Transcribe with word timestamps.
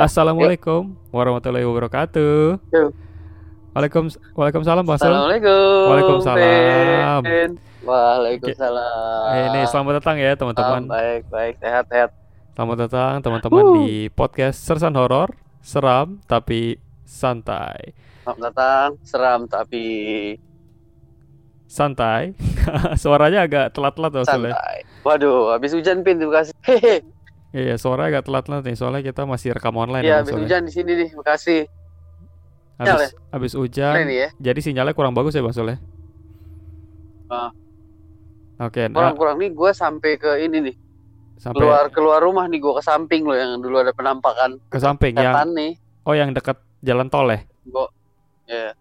Assalamualaikum 0.00 0.96
warahmatullahi 1.12 1.60
wabarakatuh. 1.68 2.56
Yuk. 2.72 2.90
Waalaikum 3.76 4.08
Waalaikumsalam. 4.32 4.80
Assalamualaikum. 4.88 5.84
Waalaikumsalam. 5.92 7.20
Ben. 7.20 7.50
Waalaikumsalam. 7.84 9.24
Eh, 9.28 9.44
Ini 9.52 9.60
selamat 9.68 10.00
datang 10.00 10.16
ya 10.16 10.32
Ah, 10.32 10.36
teman-teman. 10.40 10.82
baik, 10.88 11.28
baik, 11.28 11.54
sehat, 11.60 11.84
sehat. 11.92 12.10
Selamat 12.56 12.76
datang 12.88 13.14
teman-teman 13.20 13.64
di 13.84 14.08
podcast 14.08 14.64
Sersan 14.64 14.96
Horor, 14.96 15.36
seram 15.60 16.16
tapi 16.24 16.80
santai. 17.04 17.92
Selamat 18.24 18.40
datang. 18.48 18.88
Seram 19.04 19.40
tapi 19.44 19.84
Santai. 21.70 22.34
Suaranya 23.04 23.44
agak 23.44 23.76
telat-telat 23.76 24.16
ya. 24.16 24.24
santai. 24.24 24.82
Waduh, 25.04 25.54
habis 25.54 25.70
hujan 25.70 26.02
pin 26.02 26.16
di 26.16 26.24
Bekasi. 26.24 26.50
Iya, 27.50 27.74
suaranya 27.82 28.18
agak 28.18 28.30
telat-telat 28.30 28.62
nih 28.62 28.76
soalnya 28.78 29.02
kita 29.02 29.26
masih 29.26 29.50
rekam 29.50 29.74
online 29.74 30.06
Iya, 30.06 30.10
ya 30.10 30.16
habis 30.22 30.30
ya. 30.30 30.38
hujan 30.38 30.60
di 30.66 30.72
sini 30.72 30.92
nih, 30.94 31.08
Bekasi. 31.18 31.58
Habis 32.80 33.12
habis 33.28 33.52
hujan. 33.58 33.94
Ini 34.06 34.14
ya. 34.16 34.28
Jadi 34.38 34.60
sinyalnya 34.64 34.94
kurang 34.96 35.12
bagus 35.12 35.34
ya 35.36 35.42
Bang 35.42 35.52
ya. 35.52 35.76
Ah. 37.28 37.50
Oke, 38.60 38.86
nah, 38.88 38.96
Kurang-kurang 39.12 39.36
nih 39.40 39.50
gue 39.50 39.70
sampai 39.72 40.12
ke 40.16 40.30
ini 40.40 40.58
nih. 40.70 40.76
sampai 41.40 41.56
Keluar 41.64 41.84
keluar 41.88 42.20
rumah 42.20 42.44
nih 42.44 42.60
gue 42.60 42.72
ke 42.76 42.84
samping 42.84 43.24
loh 43.24 43.32
yang 43.32 43.64
dulu 43.64 43.80
ada 43.80 43.96
penampakan 43.96 44.60
ke 44.68 44.76
samping 44.76 45.16
yang 45.16 45.32
nih. 45.56 45.72
oh 46.04 46.12
yang 46.12 46.36
dekat 46.36 46.60
jalan 46.84 47.08
tol 47.08 47.24
ya. 47.32 47.40
Gue 47.64 47.86
ya. 48.44 48.76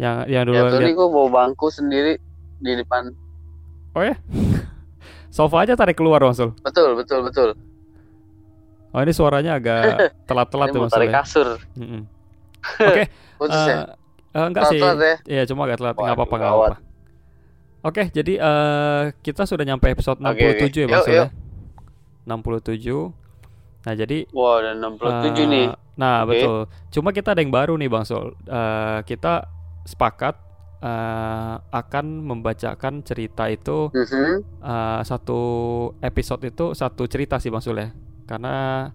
Yang 0.00 0.16
yang 0.32 0.42
dulu 0.48 0.56
Ya 0.56 0.72
tuh 0.72 0.80
nih 0.80 0.94
gue 0.96 1.08
bawa 1.12 1.28
bangku 1.28 1.68
sendiri 1.68 2.16
di 2.64 2.72
depan. 2.72 3.12
Sofa 5.28 5.56
aja 5.62 5.74
tarik 5.74 5.96
keluar 5.96 6.20
Bang 6.20 6.34
Sul. 6.34 6.50
Betul, 6.60 6.96
betul, 6.96 7.20
betul. 7.22 7.48
Oh 8.88 9.00
ini 9.00 9.12
suaranya 9.12 9.60
agak 9.60 9.82
telat-telat 10.28 10.66
tuh 10.72 10.80
Sul 10.80 10.90
tarik 10.90 11.08
ya. 11.08 11.14
kasur. 11.20 11.48
Mm-mm. 11.76 12.02
Oke, 12.88 13.02
Khusus 13.38 13.62
ya. 13.64 13.76
eh, 14.34 14.38
eh, 14.38 14.44
enggak 14.48 14.64
sih. 14.66 14.80
Ya. 14.80 15.14
Iya, 15.24 15.42
cuma 15.46 15.68
agak 15.68 15.78
telat. 15.78 15.94
Nggak 15.94 16.04
Waduh, 16.04 16.16
apa-apa, 16.16 16.34
nggak 16.36 16.50
gawat. 16.50 16.72
apa-apa. 16.74 16.86
Oke, 17.78 18.02
jadi 18.10 18.32
eh 18.36 19.02
kita 19.22 19.46
sudah 19.46 19.62
nyampe 19.62 19.86
episode 19.86 20.18
67 20.18 20.26
Oke, 20.26 20.44
oke. 20.66 20.80
ya 20.82 20.86
Bang 20.88 21.02
Sul 21.02 21.14
ya. 21.14 21.18
yuk. 21.22 21.30
67. 22.26 23.12
Nah, 23.78 23.94
jadi 23.94 24.18
Wah, 24.34 24.60
ada 24.60 24.72
67 24.74 25.06
eh, 25.38 25.46
nih. 25.46 25.66
Nah, 25.94 26.16
Oke. 26.22 26.28
betul. 26.34 26.58
Cuma 26.90 27.08
kita 27.10 27.32
ada 27.32 27.40
yang 27.40 27.54
baru 27.54 27.76
nih 27.76 27.88
Bang 27.88 28.04
Sul. 28.04 28.34
Eh, 28.44 28.98
kita 29.04 29.46
sepakat 29.84 30.36
eh, 30.78 31.54
akan 31.58 32.06
membacakan 32.22 33.02
cerita 33.02 33.50
itu 33.50 33.90
Mhm. 33.90 34.30
eh, 34.62 35.00
satu 35.02 35.40
episode 35.98 36.42
itu 36.46 36.72
satu 36.72 37.06
cerita 37.10 37.36
sih 37.38 37.50
Bang 37.50 37.62
Sul 37.62 37.82
ya. 37.82 37.90
Karena 38.24 38.88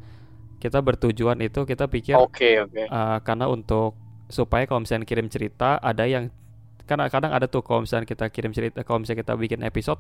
kita 0.58 0.80
bertujuan 0.80 1.44
itu 1.44 1.68
kita 1.68 1.92
pikir 1.92 2.16
Oke, 2.16 2.64
oke. 2.64 2.88
Uh, 2.88 3.20
karena 3.20 3.52
untuk 3.52 4.00
supaya 4.32 4.64
kalau 4.64 4.80
misalnya 4.80 5.04
kirim 5.04 5.28
cerita 5.28 5.76
ada 5.76 6.08
yang 6.08 6.32
karena 6.88 7.12
kadang 7.12 7.36
ada 7.36 7.52
tuh 7.52 7.60
kalau 7.60 7.84
misalnya 7.84 8.08
kita 8.08 8.32
kirim 8.32 8.56
cerita 8.56 8.80
kalau 8.88 9.04
misalnya 9.04 9.28
kita 9.28 9.36
bikin 9.36 9.60
episode 9.60 10.00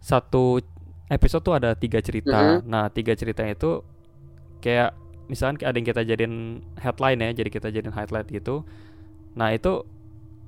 satu 0.00 0.60
episode 1.08 1.44
tuh 1.44 1.54
ada 1.56 1.76
tiga 1.76 2.00
cerita 2.00 2.64
Mhm. 2.64 2.68
nah 2.68 2.88
tiga 2.88 3.12
cerita 3.12 3.44
itu 3.44 3.84
kayak 4.60 4.96
misalnya 5.28 5.68
ada 5.68 5.76
yang 5.76 5.84
kita 5.84 6.02
jadiin 6.02 6.34
headline 6.80 7.20
ya 7.20 7.30
jadi 7.36 7.48
kita 7.52 7.68
jadiin 7.68 7.92
highlight 7.92 8.28
gitu 8.28 8.64
nah 9.36 9.52
itu 9.52 9.84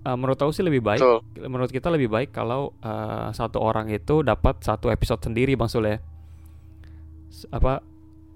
uh, 0.06 0.14
menurut 0.14 0.38
aku 0.38 0.52
sih 0.52 0.62
lebih 0.62 0.80
baik 0.80 1.02
Betul. 1.02 1.18
menurut 1.44 1.68
kita 1.68 1.90
lebih 1.90 2.06
baik 2.06 2.30
kalau 2.30 2.70
uh, 2.80 3.28
satu 3.30 3.58
orang 3.58 3.90
itu 3.90 4.22
dapat 4.22 4.62
satu 4.62 4.86
episode 4.88 5.18
sendiri 5.20 5.52
bang 5.52 5.66
Sule 5.66 5.94
apa 7.50 7.82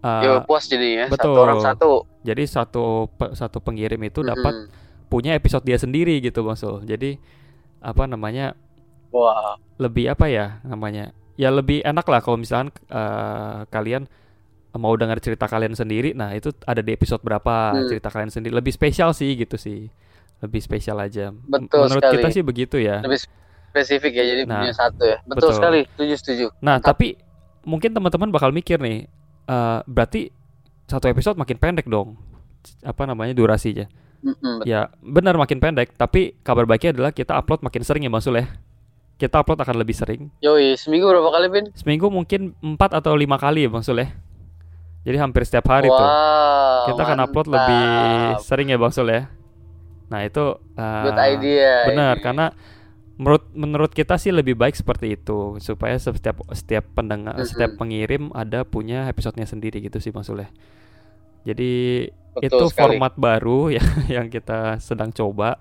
uh, 0.03 0.23
Yo, 0.23 0.33
puas 0.45 0.67
jadi 0.67 0.89
ya. 0.95 1.07
betul. 1.07 1.31
Satu 1.31 1.41
orang 1.41 1.61
satu. 1.61 1.91
jadi 2.21 2.43
satu 2.45 2.85
pe- 3.11 3.33
satu 3.33 3.59
pengirim 3.61 4.01
itu 4.03 4.21
dapat 4.21 4.67
Mhm. 4.69 5.09
punya 5.09 5.33
episode 5.33 5.63
dia 5.63 5.75
sendiri 5.75 6.21
gitu 6.21 6.43
Bang 6.43 6.55
Sul. 6.55 6.85
Jadi 6.85 7.17
apa 7.81 8.05
namanya? 8.05 8.55
Wah, 9.11 9.57
Lebih 9.75 10.13
apa 10.13 10.29
ya 10.29 10.61
namanya? 10.63 11.11
Ya 11.35 11.49
lebih 11.49 11.81
enak 11.81 12.05
lah 12.05 12.21
kalau 12.21 12.37
misalkan 12.37 12.69
eh, 12.87 13.59
kalian 13.67 14.05
mau 14.71 14.95
dengar 14.95 15.19
cerita 15.19 15.49
kalian 15.49 15.73
sendiri. 15.73 16.13
Nah, 16.13 16.31
itu 16.31 16.55
ada 16.63 16.79
di 16.79 16.93
episode 16.93 17.19
berapa 17.21 17.75
Hmm. 17.75 17.89
cerita 17.89 18.07
kalian 18.07 18.31
sendiri. 18.31 18.55
Lebih 18.55 18.71
spesial 18.71 19.11
sih 19.11 19.35
gitu 19.35 19.57
sih. 19.57 19.89
Lebih 20.41 20.61
spesial 20.61 20.97
aja. 20.99 21.31
Betul 21.33 21.85
Menurut 21.85 22.01
sekali. 22.01 22.15
kita 22.17 22.29
sih 22.31 22.43
begitu 22.43 22.77
ya. 22.77 23.01
lebih 23.01 23.21
spesifik 23.71 24.13
ya 24.13 24.25
jadi 24.27 24.43
Nah, 24.45 24.61
punya 24.61 24.75
satu 24.75 25.03
ya. 25.05 25.19
Betul, 25.23 25.37
betul. 25.37 25.53
sekali. 25.55 25.81
Setuju, 25.87 26.15
setuju. 26.17 26.47
Nah, 26.59 26.77
Mantap. 26.77 26.97
tapi 26.97 27.09
mungkin 27.63 27.91
teman-teman 27.91 28.29
bakal 28.29 28.51
mikir 28.51 28.77
nih, 28.77 29.05
eh, 29.47 29.79
berarti 29.85 30.33
satu 30.85 31.07
episode 31.07 31.37
makin 31.37 31.55
pendek 31.55 31.87
dong. 31.87 32.17
Apa 32.81 33.05
namanya 33.05 33.31
durasinya? 33.31 33.87
Mhm, 34.21 34.37
betul. 34.59 34.65
Ya, 34.65 34.81
benar 34.99 35.33
makin 35.35 35.57
pendek, 35.57 35.95
tapi 35.95 36.37
kabar 36.41 36.65
baiknya 36.65 36.93
adalah 36.93 37.11
kita 37.11 37.33
upload 37.33 37.61
makin 37.61 37.81
sering 37.81 38.03
ya 38.03 38.11
Bang 38.11 38.21
Sul 38.21 38.37
ya. 38.37 38.49
Kita 39.17 39.39
upload 39.39 39.57
akan 39.59 39.77
lebih 39.77 39.93
sering. 39.93 40.33
Yoi, 40.41 40.75
seminggu 40.75 41.05
berapa 41.07 41.29
kali, 41.31 41.47
Pin? 41.49 41.65
Seminggu 41.75 42.09
mungkin 42.09 42.57
4 42.59 42.97
atau 42.97 43.13
lima 43.13 43.37
kali 43.37 43.65
ya 43.65 43.71
Bang 43.71 43.81
Sul 43.81 44.01
ya. 44.01 44.09
Jadi 45.01 45.17
hampir 45.17 45.45
setiap 45.45 45.65
hari 45.67 45.87
tuh. 45.87 45.97
Wah, 45.97 46.85
Kita 46.87 47.01
akan 47.03 47.19
upload 47.23 47.47
mantap. 47.47 47.57
lebih 47.63 47.85
sering 48.43 48.69
ya 48.69 48.77
Bang 48.77 48.91
Sul 48.91 49.09
ya. 49.09 49.29
Nah, 50.11 50.21
itu 50.23 50.45
eh, 50.75 51.05
Good 51.07 51.21
idea. 51.21 51.75
Benar, 51.87 52.15
ini. 52.15 52.23
karena 52.23 52.47
menurut 53.15 53.45
menurut 53.53 53.93
kita 53.93 54.17
sih 54.17 54.33
lebih 54.33 54.57
baik 54.57 54.73
seperti 54.73 55.13
itu 55.13 55.61
supaya 55.61 55.95
setiap 55.95 56.41
setiap 56.51 56.89
pendengar 56.91 57.37
Mhm. 57.37 57.47
setiap 57.47 57.77
pengirim 57.77 58.33
ada 58.33 58.65
punya 58.65 59.07
episodenya 59.07 59.45
sendiri 59.45 59.79
gitu 59.79 60.01
sih 60.01 60.11
ya. 60.11 60.49
Jadi 61.45 61.73
Betul 62.33 62.45
itu 62.49 62.65
sekali. 62.69 62.97
format 62.97 63.13
baru 63.15 63.69
ya 63.77 63.85
yang 64.11 64.27
kita 64.27 64.81
sedang 64.81 65.13
coba. 65.13 65.61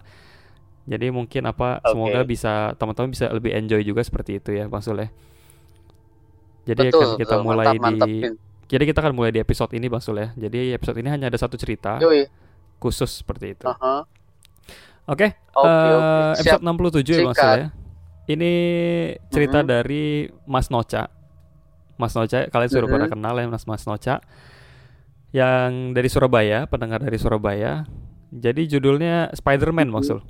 Jadi 0.89 1.13
mungkin 1.13 1.45
apa 1.45 1.77
Oke. 1.79 1.93
semoga 1.93 2.19
bisa 2.25 2.53
teman-teman 2.73 3.13
bisa 3.13 3.29
lebih 3.29 3.53
enjoy 3.53 3.85
juga 3.85 4.01
seperti 4.01 4.41
itu 4.41 4.49
ya 4.55 4.65
Bang 4.65 4.81
Sul 4.81 5.05
ya. 5.05 5.09
Jadi 6.65 6.89
Betul, 6.89 7.01
akan 7.01 7.09
kita 7.17 7.35
betul. 7.35 7.45
mulai 7.45 7.65
mantap, 7.67 7.81
mantap, 7.83 8.07
di 8.07 8.15
Pin. 8.23 8.33
jadi 8.67 8.83
kita 8.85 8.99
akan 9.01 9.13
mulai 9.13 9.31
di 9.33 9.39
episode 9.39 9.71
ini 9.73 9.85
Bang 9.85 10.01
Sul 10.01 10.17
ya. 10.17 10.29
Jadi 10.33 10.73
episode 10.73 10.97
ini 10.97 11.09
hanya 11.09 11.27
ada 11.27 11.37
satu 11.37 11.57
cerita 11.57 11.97
Yoi. 11.99 12.25
khusus 12.77 13.21
seperti 13.21 13.53
itu. 13.53 13.65
Aha. 13.67 14.05
Oke, 15.09 15.33
Oke, 15.51 15.65
eh, 15.65 15.89
oke. 15.89 16.37
episode 16.37 16.61
Siap. 16.61 16.61
67 16.61 17.01
ya 17.09 17.17
Singkat. 17.25 17.57
ya. 17.57 17.67
Ini 18.29 18.53
cerita 19.27 19.59
Mhm. 19.59 19.67
dari 19.67 20.05
Mas 20.45 20.69
Noca. 20.69 21.09
Mas 21.97 22.13
Noca, 22.13 22.45
kalian 22.45 22.69
sudah 22.69 22.85
Mhm. 22.85 22.93
pada 22.93 23.07
kenal 23.09 23.33
ya 23.35 23.45
Mas 23.45 23.65
Mas 23.65 23.83
Noca. 23.83 24.21
Yang 25.29 25.71
dari 25.93 26.09
Surabaya, 26.09 26.65
pendengar 26.65 27.01
dari 27.01 27.17
Surabaya. 27.17 27.89
Jadi 28.29 28.69
judulnya 28.69 29.33
Spider-Man 29.33 29.89
Mhm. 29.89 30.01
Sul. 30.03 30.21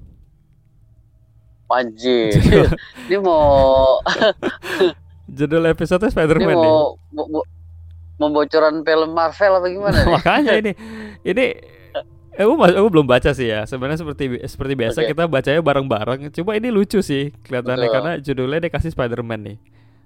Wajib. 1.68 2.34
Judul, 2.34 2.66
ini 3.06 3.18
mau 3.20 4.00
judul 5.38 5.64
episode 5.68 6.02
Spider-Man 6.04 6.56
nih. 6.56 6.72
mau 6.72 6.98
membocoran 8.18 8.82
film 8.82 9.12
Marvel 9.12 9.54
apa 9.54 9.68
gimana? 9.68 10.00
Makanya 10.16 10.54
ini 10.56 10.72
ini 11.22 11.46
eh, 12.40 12.46
aku, 12.48 12.56
aku 12.56 12.88
belum 12.88 13.08
baca 13.08 13.36
sih 13.36 13.52
ya. 13.52 13.68
Sebenarnya 13.68 14.00
seperti 14.00 14.40
seperti 14.48 14.74
biasa 14.80 15.04
Oke. 15.04 15.12
kita 15.12 15.28
bacanya 15.28 15.60
bareng-bareng. 15.60 16.32
Cuma 16.32 16.56
ini 16.56 16.72
lucu 16.72 17.04
sih 17.04 17.36
kelihatannya 17.44 17.86
Betul. 17.86 17.96
karena 18.00 18.12
judulnya 18.24 18.60
dia 18.64 18.72
kasih 18.72 18.96
Spider-Man 18.96 19.42
nih. 19.44 19.58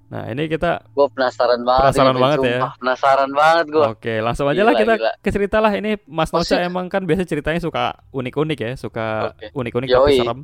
Nah, 0.04 0.30
ini 0.30 0.46
kita 0.46 0.84
Gue 0.92 1.08
penasaran 1.10 1.64
banget. 1.64 1.82
Penasaran 1.90 2.16
banget 2.18 2.38
ya. 2.44 2.58
Penasaran 2.76 3.30
banget 3.32 3.66
gue. 3.72 3.86
Oke, 3.88 4.14
langsung 4.20 4.46
aja 4.46 4.62
lah 4.62 4.74
kita 4.76 4.94
gila. 5.00 5.12
ke 5.18 5.30
cerita 5.32 5.56
lah. 5.58 5.72
Ini 5.72 5.96
Mas 6.04 6.30
sih. 6.44 6.58
emang 6.60 6.86
kan 6.92 7.02
biasa 7.08 7.24
ceritanya 7.24 7.58
suka 7.58 8.04
unik-unik 8.12 8.58
ya, 8.60 8.72
suka 8.76 9.32
unik-unik 9.56 9.88
tapi 9.90 10.10
Yoi. 10.14 10.18
serem. 10.20 10.40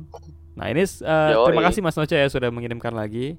Nah, 0.57 0.65
ini 0.67 0.83
Yoi. 0.83 1.45
terima 1.47 1.61
kasih 1.69 1.79
Mas 1.85 1.95
Noca 1.95 2.15
ya 2.17 2.27
sudah 2.27 2.49
mengirimkan 2.49 2.91
lagi. 2.91 3.37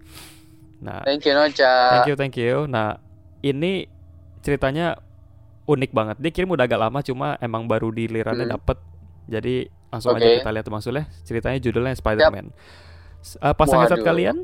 Nah, 0.82 1.02
Thank 1.04 1.26
you 1.26 1.34
Noca. 1.34 1.74
thank 1.94 2.08
you, 2.10 2.16
thank 2.16 2.36
you. 2.38 2.64
Nah, 2.70 2.98
ini 3.42 3.86
ceritanya 4.42 4.98
unik 5.64 5.90
banget. 5.90 6.16
Dia 6.18 6.30
kirim 6.30 6.50
udah 6.50 6.64
agak 6.64 6.80
lama 6.80 6.98
cuma 7.00 7.38
emang 7.38 7.64
baru 7.64 7.88
dilirannya 7.88 8.46
Hmm. 8.46 8.54
dapet. 8.58 8.78
Jadi 9.26 9.54
langsung 9.88 10.12
aja 10.12 10.24
Oke. 10.24 10.42
kita 10.42 10.50
lihat 10.50 10.66
Mas 10.66 10.82
Sul 10.82 10.98
ya. 10.98 11.04
Ceritanya 11.22 11.58
judulnya 11.58 11.94
Spider-Man. 11.94 12.50
S- 13.22 13.38
eh, 13.38 13.54
pasang 13.54 13.80
headset 13.80 14.02
Waduh. 14.02 14.08
kalian. 14.08 14.36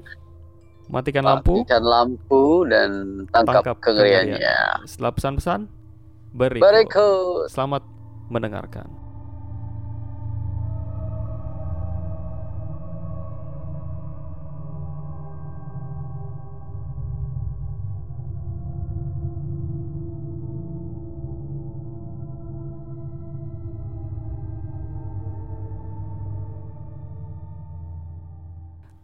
Matikan 0.88 1.20
lampu. 1.20 1.60
Matikan 1.60 1.84
lampu 1.84 2.44
dan 2.64 2.90
tangkap, 3.28 3.60
Tangkap 3.60 3.76
kengeriannya. 3.82 4.86
Setelah 4.86 5.12
pesan-pesan 5.12 5.60
berikut. 6.32 6.64
Berikut. 6.64 7.46
Selamat 7.50 7.82
mendengarkan. 8.28 8.88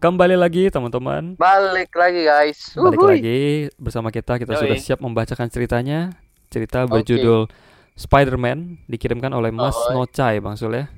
Kembali 0.04 0.36
lagi 0.36 0.68
teman-teman. 0.68 1.32
Balik 1.40 1.96
lagi 1.96 2.28
guys. 2.28 2.76
Balik 2.76 3.00
lagi 3.00 3.72
bersama 3.80 4.12
kita. 4.12 4.36
Kita 4.36 4.52
Yoi. 4.52 4.60
sudah 4.60 4.76
siap 4.76 5.00
membacakan 5.00 5.48
ceritanya. 5.48 6.12
Cerita 6.52 6.84
berjudul 6.84 7.48
Spider-Man 7.96 8.84
dikirimkan 8.84 9.32
oleh 9.32 9.48
Mas 9.48 9.72
Oh. 9.72 9.96
Nocai 9.96 10.44
Bang 10.44 10.60
Sul 10.60 10.76
ya. 10.76 10.92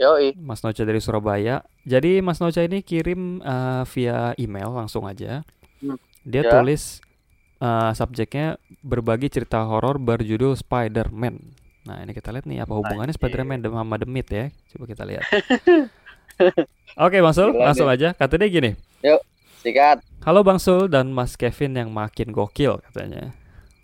Yoi. 0.00 0.40
Mas 0.40 0.64
Noca 0.64 0.80
dari 0.80 1.04
Surabaya. 1.04 1.60
Jadi 1.84 2.24
Mas 2.24 2.40
Noca 2.40 2.64
ini 2.64 2.80
kirim 2.80 3.44
uh, 3.44 3.84
via 3.92 4.32
email 4.40 4.72
langsung 4.72 5.04
aja. 5.04 5.44
Hmm, 5.84 6.00
Dia 6.24 6.40
ya. 6.40 6.48
tulis 6.48 7.04
uh, 7.60 7.92
subjeknya 7.92 8.56
berbagi 8.80 9.28
cerita 9.28 9.68
horor 9.68 10.00
berjudul 10.00 10.56
Spider-Man. 10.56 11.36
Nah 11.84 12.08
ini 12.08 12.16
kita 12.16 12.32
lihat 12.32 12.48
nih 12.48 12.64
apa 12.64 12.72
hubungannya. 12.72 13.12
Spider-Man 13.12 13.60
dengan 13.60 13.84
sama 13.84 14.00
The 14.00 14.08
Myth 14.08 14.32
ya. 14.32 14.48
Coba 14.72 14.88
kita 14.88 15.04
lihat. 15.04 15.28
Oke 16.96 17.18
Bang 17.18 17.32
Sul, 17.32 17.54
langsung 17.54 17.86
aja. 17.86 18.12
Katanya 18.12 18.46
gini. 18.46 18.70
Sikat. 19.60 20.00
Halo 20.24 20.40
Bang 20.40 20.56
Sul 20.56 20.88
dan 20.88 21.12
Mas 21.12 21.36
Kevin 21.36 21.76
yang 21.76 21.90
makin 21.90 22.32
gokil 22.32 22.80
katanya. 22.82 23.36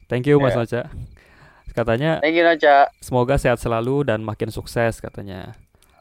Thank 0.07 0.25
you 0.25 0.41
Mas 0.41 0.53
Ya. 0.53 0.59
Noca. 0.59 0.83
Katanya 1.71 2.11
Thank 2.19 2.33
you 2.33 2.43
Noca. 2.43 2.89
semoga 2.99 3.37
sehat 3.37 3.61
selalu 3.61 4.01
dan 4.03 4.25
makin 4.25 4.49
sukses 4.49 4.97
katanya. 4.99 5.53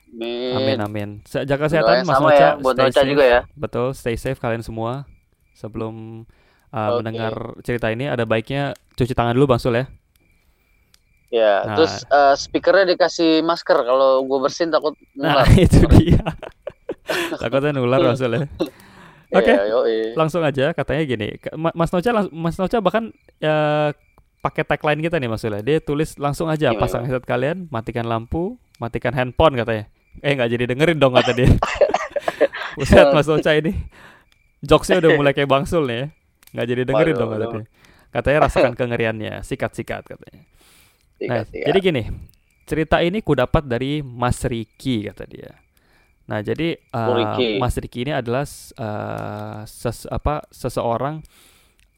Amin 0.08 0.56
Amin. 0.56 0.78
amin. 0.80 1.10
Se- 1.28 1.44
Jaga 1.44 1.68
kesehatan 1.68 2.08
Mas 2.08 2.16
Noca. 2.16 2.32
ya 2.34 2.50
buat 2.56 2.72
stay 2.74 2.88
safe. 2.96 3.10
juga 3.10 3.24
ya. 3.26 3.40
Betul, 3.54 3.88
stay 3.92 4.16
safe 4.16 4.40
kalian 4.40 4.64
semua. 4.64 5.04
Sebelum 5.54 6.24
uh, 6.72 6.80
Oke. 6.90 6.96
mendengar 7.02 7.34
cerita 7.60 7.92
ini 7.92 8.08
ada 8.08 8.24
baiknya 8.24 8.72
cuci 8.96 9.12
tangan 9.12 9.36
dulu 9.36 9.52
Bang 9.52 9.60
Sul 9.60 9.76
ya. 9.76 9.86
Ya, 11.28 11.68
Nah. 11.68 11.76
terus 11.76 12.08
eh, 12.08 12.36
speakernya 12.38 12.96
dikasih 12.96 13.44
masker 13.44 13.76
kalau 13.76 14.24
gue 14.24 14.40
bersin 14.40 14.72
takut 14.72 14.96
Nah, 15.14 15.44
itu 15.60 15.84
dia. 15.92 16.24
Takutnya 17.42 17.72
nular 17.76 18.02
Bang 18.02 18.18
Sul 18.18 18.34
ya. 18.34 18.46
Oke. 19.36 19.52
Iya, 19.52 19.64
yoi. 19.70 19.96
Langsung 20.16 20.42
aja 20.46 20.72
katanya 20.72 21.04
gini. 21.06 21.28
Mas 21.54 21.90
Noca 21.92 22.10
Mas 22.32 22.56
Noca 22.56 22.78
bahkan 22.80 23.10
ya, 23.38 23.92
pakai 24.42 24.64
tagline 24.64 25.02
kita 25.02 25.18
nih 25.18 25.30
Mas. 25.30 25.44
Dia 25.44 25.78
tulis 25.82 26.18
langsung 26.22 26.48
aja 26.48 26.72
Gimana, 26.72 26.82
pasang 26.82 27.04
headset 27.10 27.26
kalian, 27.26 27.66
matikan 27.74 28.06
lampu, 28.06 28.58
matikan 28.78 29.14
handphone 29.18 29.58
katanya. 29.58 29.86
Eh 30.24 30.32
nggak 30.34 30.50
jadi 30.50 30.64
dengerin 30.72 30.98
dong 31.02 31.14
kata 31.18 31.32
dia. 31.36 31.50
Buset 32.78 33.10
Mas 33.12 33.28
Noca 33.28 33.52
ini. 33.56 33.74
Jokesnya 34.66 34.98
udah 35.04 35.12
mulai 35.18 35.34
kayak 35.36 35.50
Bang 35.50 35.66
Sul 35.68 35.86
nih 35.90 35.98
ya. 35.98 36.06
Nggak 36.56 36.68
jadi 36.72 36.82
dengerin 36.88 37.14
Waduh, 37.16 37.22
dong 37.22 37.32
kata 37.34 37.46
waduh. 37.46 37.62
dia. 37.62 37.68
Katanya 38.16 38.38
rasakan 38.48 38.74
kengeriannya, 38.80 39.34
sikat-sikat 39.44 40.04
katanya. 40.08 40.42
Nah, 41.26 41.44
Sikat, 41.44 41.46
sikat. 41.52 41.66
jadi 41.72 41.78
gini, 41.80 42.04
cerita 42.64 42.98
ini 43.00 43.20
ku 43.24 43.36
dapat 43.36 43.64
dari 43.68 44.00
Mas 44.00 44.40
Riki 44.44 45.08
kata 45.12 45.24
dia. 45.28 45.52
Nah, 46.26 46.42
jadi 46.42 46.74
uh, 46.90 47.14
Riki. 47.14 47.62
Mas 47.62 47.78
Riki 47.78 48.02
ini 48.02 48.14
adalah 48.14 48.44
uh, 48.82 49.62
ses- 49.70 50.10
apa 50.10 50.42
seseorang 50.50 51.22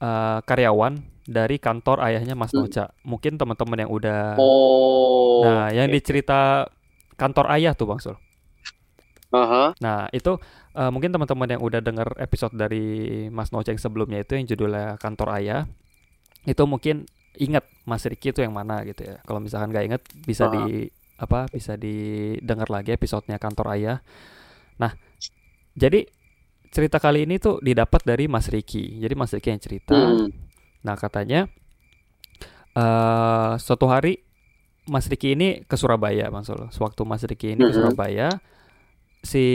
uh, 0.04 0.44
karyawan 0.44 1.00
dari 1.24 1.60
kantor 1.60 2.04
ayahnya 2.04 2.36
Mas 2.36 2.52
Hmm. 2.52 2.68
Noca. 2.68 2.92
Mungkin 3.08 3.40
teman-teman 3.40 3.88
yang 3.88 3.92
udah 3.92 4.36
Oh. 4.36 5.44
Nah, 5.48 5.72
yang 5.72 5.88
oke. 5.88 5.96
dicerita 5.96 6.68
kantor 7.16 7.52
ayah 7.56 7.72
tuh 7.72 7.88
Bang 7.88 8.04
Sul. 8.04 8.16
Aha. 9.28 9.76
Nah, 9.84 10.08
itu 10.16 10.40
uh, 10.72 10.88
mungkin 10.88 11.12
teman-teman 11.12 11.48
yang 11.52 11.62
udah 11.64 11.84
denger 11.84 12.16
episode 12.16 12.56
dari 12.56 13.28
Mas 13.28 13.52
Noca 13.52 13.72
yang 13.72 13.80
sebelumnya 13.80 14.24
itu 14.24 14.40
yang 14.40 14.48
judulnya 14.48 14.96
kantor 15.00 15.36
ayah. 15.40 15.68
Itu 16.48 16.64
mungkin 16.64 17.04
ingat 17.36 17.68
Mas 17.84 18.08
Riki 18.08 18.32
itu 18.32 18.40
yang 18.40 18.56
mana 18.56 18.88
gitu 18.88 19.04
ya. 19.04 19.20
Kalau 19.28 19.44
misalkan 19.44 19.72
nggak 19.72 19.86
inget 19.88 20.02
bisa 20.24 20.48
Aha. 20.48 20.54
di 20.56 20.88
apa 21.18 21.50
bisa 21.50 21.74
didengar 21.74 22.70
lagi 22.70 22.94
episodenya 22.94 23.42
kantor 23.42 23.74
ayah. 23.74 23.98
Nah, 24.78 24.94
jadi 25.74 26.06
cerita 26.70 27.02
kali 27.02 27.26
ini 27.26 27.42
tuh 27.42 27.58
didapat 27.60 28.06
dari 28.06 28.30
Mas 28.30 28.48
Riki. 28.48 29.02
Jadi 29.02 29.14
Mas 29.18 29.34
Riki 29.34 29.50
yang 29.50 29.62
cerita. 29.62 29.98
Hmm. 29.98 30.30
Nah, 30.86 30.94
katanya 30.94 31.50
eh 32.78 33.52
suatu 33.58 33.90
hari 33.90 34.22
Mas 34.88 35.10
Riki 35.10 35.36
ini 35.36 35.66
ke 35.66 35.76
Surabaya, 35.76 36.30
Bang 36.30 36.46
Sul. 36.46 36.70
Sewaktu 36.72 37.02
Mas 37.04 37.26
Riki 37.26 37.58
ini 37.58 37.62
ke 37.66 37.74
Mhm. 37.74 37.78
Surabaya, 37.82 38.30
si 39.20 39.46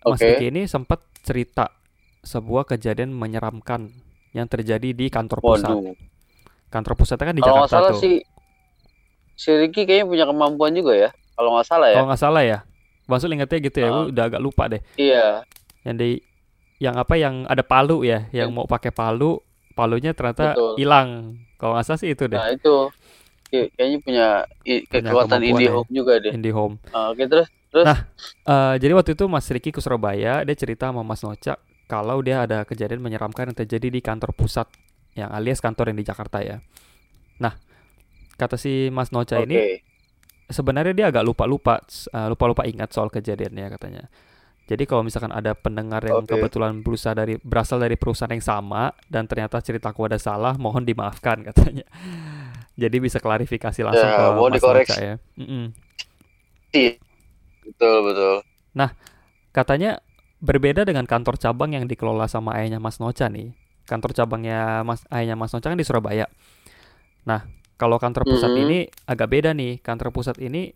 Mas 0.00 0.16
Oke. 0.16 0.32
Riki 0.32 0.46
ini 0.48 0.64
sempat 0.64 1.02
cerita 1.20 1.74
sebuah 2.22 2.64
kejadian 2.64 3.10
menyeramkan 3.12 3.90
yang 4.32 4.46
terjadi 4.48 4.94
di 4.94 5.10
kantor 5.10 5.42
pusat. 5.42 5.74
Waduh. 5.76 5.92
Kantor 6.72 6.92
pusatnya 6.96 7.26
kan 7.28 7.36
di 7.36 7.42
Kalau 7.44 7.66
Jakarta 7.66 7.68
salah 7.68 7.90
tuh. 7.92 8.00
si 8.00 8.12
si 9.34 9.50
Ricky 9.50 9.84
kayaknya 9.84 10.06
punya 10.06 10.24
kemampuan 10.24 10.72
juga 10.72 10.92
ya. 10.94 11.10
Kalau 11.32 11.56
nggak 11.56 11.66
salah 11.66 11.88
ya. 11.88 11.96
Kalau 11.96 12.08
nggak 12.08 12.22
salah 12.22 12.42
ya, 12.44 12.58
Sul 13.12 13.34
ingetnya 13.34 13.58
gitu 13.60 13.78
ya, 13.78 13.88
gua 13.92 14.04
udah 14.08 14.24
agak 14.24 14.40
lupa 14.40 14.62
deh. 14.68 14.80
Iya. 14.96 15.44
Yang 15.84 15.96
di 15.98 16.10
yang 16.78 16.94
apa 16.96 17.14
yang 17.14 17.46
ada 17.46 17.62
palu 17.62 18.02
ya, 18.02 18.26
yang 18.30 18.48
Yang- 18.48 18.54
mau 18.54 18.66
pakai 18.66 18.90
palu, 18.90 19.38
palunya 19.72 20.12
ternyata 20.12 20.56
hilang. 20.76 21.38
Kalau 21.56 21.76
nggak 21.76 21.84
salah 21.84 22.00
sih 22.00 22.10
itu 22.10 22.26
deh, 22.26 22.34
Nah 22.34 22.50
itu 22.50 22.74
Kayak- 23.46 23.68
kayaknya 23.76 23.98
punya 24.00 24.26
Punya 24.64 25.00
kekuatan 25.04 25.40
indie 25.44 25.68
ya. 25.68 25.72
hope 25.76 25.90
juga 25.92 26.12
deh. 26.18 26.32
IndiHome. 26.32 26.80
Ah, 26.90 27.12
Oke 27.12 27.28
terus 27.28 27.46
terus. 27.68 27.84
Nah, 27.84 27.98
Eh, 28.42 28.74
jadi 28.80 28.92
waktu 28.96 29.12
itu 29.12 29.24
Mas 29.28 29.46
Riki 29.46 29.70
ke 29.70 29.78
Surabaya, 29.78 30.40
dia 30.42 30.56
cerita 30.56 30.88
sama 30.88 31.04
Mas 31.04 31.20
Noca 31.20 31.54
kalau 31.84 32.18
dia 32.24 32.42
ada 32.42 32.64
kejadian 32.64 32.98
menyeramkan 32.98 33.52
yang 33.52 33.56
terjadi 33.56 33.92
di 33.92 34.00
kantor 34.00 34.32
pusat, 34.32 34.66
yang 35.12 35.28
alias 35.30 35.60
kantor 35.60 35.92
yang 35.92 36.00
di 36.00 36.06
Jakarta 36.06 36.40
ya. 36.40 36.64
Nah, 37.38 37.52
kata 38.42 38.58
si 38.58 38.90
Mas 38.90 39.14
Noca 39.14 39.38
Oke. 39.38 39.46
ini 39.46 39.56
sebenarnya 40.50 40.92
dia 40.92 41.06
agak 41.14 41.22
lupa-lupa, 41.22 41.78
eh, 41.86 42.28
lupa-lupa 42.28 42.66
ingat 42.66 42.90
soal 42.90 43.08
kejadiannya 43.08 43.66
katanya. 43.78 44.04
Jadi 44.66 44.86
kalau 44.86 45.02
misalkan 45.06 45.30
ada 45.34 45.54
pendengar 45.54 46.02
yang 46.06 46.22
Oke. 46.22 46.34
kebetulan 46.34 46.82
berusaha 46.82 47.14
dari 47.14 47.38
berasal 47.38 47.78
dari 47.82 47.94
perusahaan 47.94 48.30
yang 48.30 48.42
sama 48.42 48.90
dan 49.06 49.26
ternyata 49.30 49.62
ceritaku 49.62 50.06
ada 50.10 50.18
salah, 50.18 50.58
mohon 50.58 50.82
dimaafkan 50.82 51.42
katanya. 51.48 51.86
Jadi 52.74 52.96
bisa 52.98 53.22
klarifikasi 53.22 53.80
langsung 53.84 54.08
Ya, 54.10 54.16
ke 54.18 54.24
Mas 54.50 54.52
dikoreksi. 54.58 54.98
Noca 54.98 55.06
ya. 55.06 55.14
Mm-mm. 55.38 55.64
Betul 57.62 57.96
betul. 58.10 58.36
Katanya 59.52 60.00
berbeda 60.40 60.88
dengan 60.88 61.04
kantor 61.04 61.36
cabang 61.36 61.76
yang 61.76 61.84
dikelola 61.84 62.24
sama 62.26 62.56
ayahnya 62.56 62.80
Mas 62.80 62.96
Noca 62.98 63.28
nih. 63.28 63.52
Kantor 63.84 64.16
cabangnya 64.16 64.80
Mas 64.82 65.04
ayahnya 65.12 65.36
Mas 65.36 65.52
Noca 65.52 65.68
kan 65.68 65.76
di 65.76 65.84
Surabaya. 65.84 66.26
Nah, 67.28 67.44
kalau 67.82 67.98
kantor 67.98 68.22
pusat 68.22 68.54
Mhm. 68.54 68.60
ini 68.62 68.78
agak 69.04 69.26
beda 69.26 69.50
nih. 69.50 69.82
Kantor 69.82 70.14
pusat 70.14 70.38
ini 70.38 70.70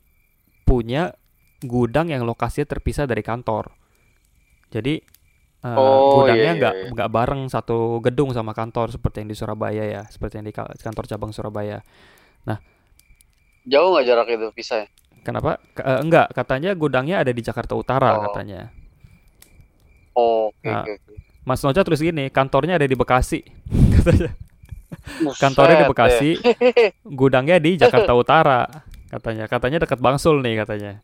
punya 0.66 1.14
gudang 1.62 2.10
yang 2.10 2.26
lokasinya 2.26 2.66
terpisah 2.66 3.06
dari 3.06 3.22
kantor. 3.22 3.70
Jadi 4.74 4.98
eh, 5.62 5.74
Oh, 5.74 6.22
gudangnya 6.22 6.36
iya, 6.36 6.50
iya, 6.52 6.58
nggak 6.58 6.74
iya. 6.74 6.88
nggak 6.94 7.10
bareng 7.10 7.42
satu 7.46 7.98
gedung 7.98 8.30
sama 8.30 8.50
kantor 8.52 8.90
seperti 8.90 9.22
yang 9.22 9.30
di 9.30 9.38
Surabaya 9.38 9.82
ya, 9.82 10.02
seperti 10.06 10.38
yang 10.38 10.46
di 10.46 10.54
ka- 10.54 10.74
kantor 10.76 11.06
cabang 11.06 11.30
Surabaya. 11.30 11.80
Jauh 13.66 13.90
nggak 13.90 14.06
jarak 14.06 14.26
itu 14.30 14.46
bisa? 14.54 14.86
Kenapa? 15.22 15.58
Ke- 15.74 15.82
eh, 15.82 15.98
enggak, 15.98 16.30
katanya 16.30 16.70
gudangnya 16.70 17.18
ada 17.18 17.34
di 17.34 17.42
Jakarta 17.42 17.74
Utara 17.74 18.14
Oh. 18.14 18.30
katanya. 18.30 18.70
Oh, 20.14 20.54
oke 20.54 20.62
Nah, 20.62 20.86
oke. 20.86 20.94
Mas 21.42 21.62
Noca 21.62 21.82
tulis 21.82 21.98
gini, 21.98 22.30
kantornya 22.30 22.78
ada 22.78 22.86
di 22.86 22.94
Bekasi. 22.94 23.42
Katanya. 23.98 24.30
Kantornya 25.38 25.82
di 25.82 25.86
Bekasi, 25.90 26.30
gudangnya 27.04 27.56
di 27.58 27.76
Jakarta 27.78 28.12
Utara. 28.14 28.66
Katanya, 29.06 29.46
katanya 29.46 29.78
dekat 29.82 29.98
Bangsul 30.02 30.42
nih 30.42 30.66
katanya. 30.66 30.98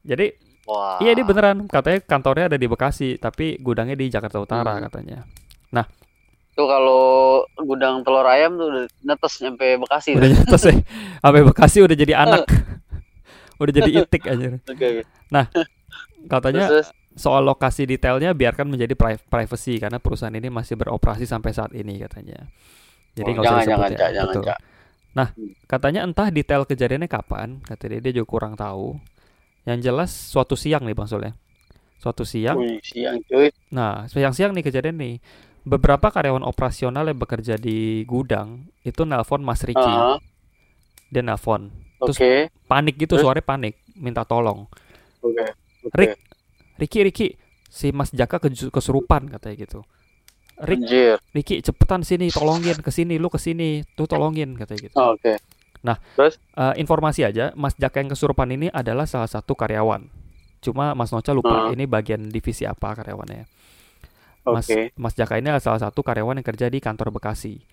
Jadi, 0.00 0.32
Wah. 0.64 0.96
iya 1.04 1.12
ini 1.12 1.22
beneran. 1.24 1.68
Katanya 1.68 2.00
kantornya 2.00 2.48
ada 2.52 2.58
di 2.60 2.64
Bekasi, 2.64 3.20
tapi 3.20 3.60
gudangnya 3.60 3.96
di 3.96 4.08
Jakarta 4.08 4.40
Utara 4.40 4.76
Hmm. 4.76 4.84
katanya. 4.88 5.18
Tuh 6.50 6.66
kalau 6.66 7.40
gudang 7.62 8.02
telur 8.02 8.26
ayam 8.26 8.58
tuh 8.58 8.68
udah 8.68 8.84
netes 9.06 9.34
nyampe 9.40 9.80
Bekasi. 9.80 10.12
Udah 10.12 10.28
nyates 10.28 10.62
ya. 10.66 10.74
Sampai 11.22 11.42
Bekasi 11.46 11.78
udah 11.80 11.96
jadi 11.96 12.14
anak. 12.18 12.44
udah 13.62 13.72
jadi 13.72 13.90
itik 14.02 14.28
aja. 14.28 14.58
Oke 14.72 14.84
oke. 15.00 15.02
Katanya 16.28 16.68
Terus, 16.68 16.92
terus. 16.92 17.16
soal 17.16 17.48
lokasi 17.48 17.88
detailnya 17.88 18.36
biarkan 18.36 18.68
menjadi 18.68 18.92
pri- 18.92 19.22
privacy 19.24 19.80
karena 19.80 19.96
perusahaan 19.96 20.36
ini 20.36 20.52
masih 20.52 20.76
beroperasi 20.76 21.24
sampai 21.24 21.54
saat 21.56 21.72
ini 21.72 21.96
katanya. 21.96 22.44
Jadi 23.18 23.30
Oh, 23.36 23.42
jangan 23.42 23.64
jangan 23.66 23.90
ya. 23.90 23.98
cak 23.98 24.10
jangan 24.14 24.28
Betul. 24.30 24.44
cak. 24.46 24.58
Katanya 25.66 26.00
entah 26.06 26.28
detail 26.30 26.62
kejadiannya 26.66 27.10
kapan, 27.10 27.62
kata 27.62 27.98
dia, 27.98 28.10
juga 28.14 28.26
kurang 28.26 28.54
tahu. 28.58 28.98
Yang 29.66 29.78
jelas 29.90 30.10
suatu 30.10 30.54
siang 30.58 30.82
nih 30.86 30.96
Bang 30.96 31.06
Sul 31.10 31.26
ya. 31.26 31.32
Suatu 32.00 32.24
siang. 32.24 32.56
Wih, 32.58 32.80
siang 32.80 33.20
cuy. 33.28 33.52
Nah, 33.70 34.08
siang-siang 34.08 34.56
nih 34.56 34.64
kejadian 34.64 34.96
nih. 34.96 35.14
Beberapa 35.60 36.08
karyawan 36.08 36.40
operasional 36.40 37.04
yang 37.04 37.20
bekerja 37.20 37.60
di 37.60 38.08
gudang 38.08 38.72
itu 38.80 39.04
nelpon 39.04 39.44
Mas 39.44 39.60
Riki. 39.60 39.76
Aha, 39.76 40.16
Dia 41.12 41.20
nelpon. 41.20 41.68
Terus 42.00 42.16
Oke. 42.16 42.48
panik 42.64 42.96
gitu, 42.96 43.20
Terus? 43.20 43.28
suaranya 43.28 43.44
panik, 43.44 43.76
minta 44.00 44.24
tolong. 44.24 44.64
Oke. 45.20 45.44
oke. 45.84 45.92
Rick. 45.92 46.16
Riki, 46.80 46.98
Riki, 47.04 47.28
si 47.68 47.92
Mas 47.92 48.08
Jaka 48.08 48.40
kesurupan 48.72 49.28
katanya 49.28 49.68
gitu. 49.68 49.84
Rick, 50.60 50.80
Anjir. 50.84 51.16
Riki, 51.32 51.56
cepetan 51.64 52.04
sini, 52.04 52.28
tolongin 52.28 52.76
ke 52.78 52.92
sini, 52.92 53.16
lu 53.16 53.32
ke 53.32 53.40
sini, 53.40 53.80
tuh 53.96 54.04
tolongin 54.04 54.54
katanya 54.60 54.80
gitu. 54.88 54.94
Oh, 54.96 55.16
Oke. 55.16 55.40
Eh, 55.80 56.74
informasi 56.76 57.24
aja, 57.24 57.56
Mas 57.56 57.72
Jaka 57.72 58.04
yang 58.04 58.12
kesurupan 58.12 58.52
ini 58.52 58.68
adalah 58.68 59.08
salah 59.08 59.28
satu 59.30 59.56
karyawan. 59.56 60.04
Cuma 60.60 60.92
Mas 60.92 61.08
Noca 61.08 61.32
lupa 61.32 61.72
Ah. 61.72 61.72
ini 61.72 61.88
bagian 61.88 62.28
divisi 62.28 62.68
apa 62.68 62.92
karyawannya. 62.92 63.48
Mas 64.44 64.68
Oke. 64.68 64.92
Mas 65.00 65.16
Jaka 65.16 65.40
ini 65.40 65.48
adalah 65.48 65.64
salah 65.64 65.80
satu 65.80 66.04
karyawan 66.04 66.36
yang 66.36 66.46
kerja 66.46 66.68
di 66.68 66.84
kantor 66.84 67.16
Bekasi. 67.16 67.64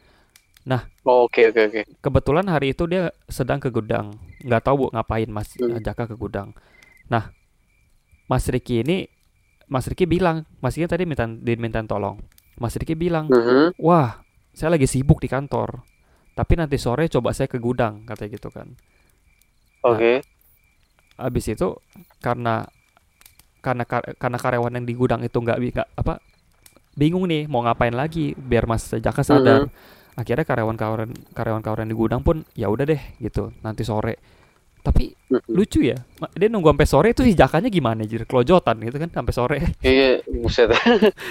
Oh, 1.08 1.24
Oke 1.28 1.48
oke 1.48 1.62
oke. 1.72 1.82
Kebetulan 2.04 2.44
hari 2.52 2.76
itu 2.76 2.84
dia 2.92 3.12
sedang 3.32 3.60
ke 3.60 3.72
gudang, 3.72 4.20
nggak 4.44 4.68
tahu 4.68 4.76
bu 4.76 4.86
ngapain 4.92 5.28
Mas 5.32 5.52
Hmm. 5.56 5.80
Jaka 5.80 6.08
ke 6.08 6.16
gudang. 6.16 6.52
Nah, 7.08 7.32
Mas 8.28 8.48
Riki 8.52 8.84
ini, 8.84 9.08
Mas 9.68 9.88
Riki 9.88 10.04
bilang, 10.04 10.44
Mas 10.60 10.76
Riki 10.76 10.88
tadi 10.88 11.08
minta 11.08 11.24
diminta 11.28 11.80
tolong. 11.88 12.20
Mas 12.58 12.74
Riki 12.76 12.98
bilang, 12.98 13.30
Mhm. 13.30 13.78
wah 13.78 14.22
saya 14.52 14.74
lagi 14.74 14.90
sibuk 14.90 15.22
di 15.22 15.30
kantor, 15.30 15.86
tapi 16.34 16.58
nanti 16.58 16.82
sore 16.82 17.06
coba 17.08 17.34
saya 17.34 17.46
ke 17.46 17.62
gudang 17.62 18.06
katanya 18.06 18.38
gitu 18.38 18.50
kan. 18.50 18.74
Oke. 19.86 20.26
Habis 21.18 21.46
itu 21.54 21.78
karena 22.20 22.66
karena 23.62 23.84
kar- 23.86 24.16
karena 24.18 24.38
karyawan 24.38 24.74
yang 24.78 24.86
di 24.86 24.94
gudang 24.94 25.22
itu 25.26 25.38
nggak 25.38 25.58
nggak 25.60 25.88
apa 25.98 26.22
bingung 26.94 27.26
nih 27.30 27.46
mau 27.46 27.62
ngapain 27.62 27.94
lagi 27.94 28.34
biar 28.34 28.66
Mas 28.66 28.90
Jaka 28.90 29.22
sadar. 29.22 29.70
Akhirnya 30.18 30.46
karyawan-karyawan 30.50 31.34
karyawan-karyawan 31.34 31.90
di 31.90 31.98
gudang 31.98 32.22
pun 32.26 32.42
ya 32.58 32.70
udah 32.74 32.86
deh 32.90 33.02
gitu 33.22 33.54
nanti 33.62 33.86
sore. 33.86 34.18
Tapi 34.88 35.12
Mhm. 35.28 35.52
lucu 35.52 35.84
ya, 35.84 36.00
dia 36.32 36.48
nunggu 36.48 36.72
sampai 36.72 36.88
sore 36.88 37.08
itu 37.12 37.20
si 37.28 37.36
Jakanya 37.36 37.68
gimana 37.68 38.08
jir 38.08 38.24
kelojotan 38.24 38.80
gitu 38.80 38.96
kan 38.96 39.12
sampai 39.12 39.34
sore. 39.36 39.58
Iya, 39.84 40.24
buset. 40.24 40.72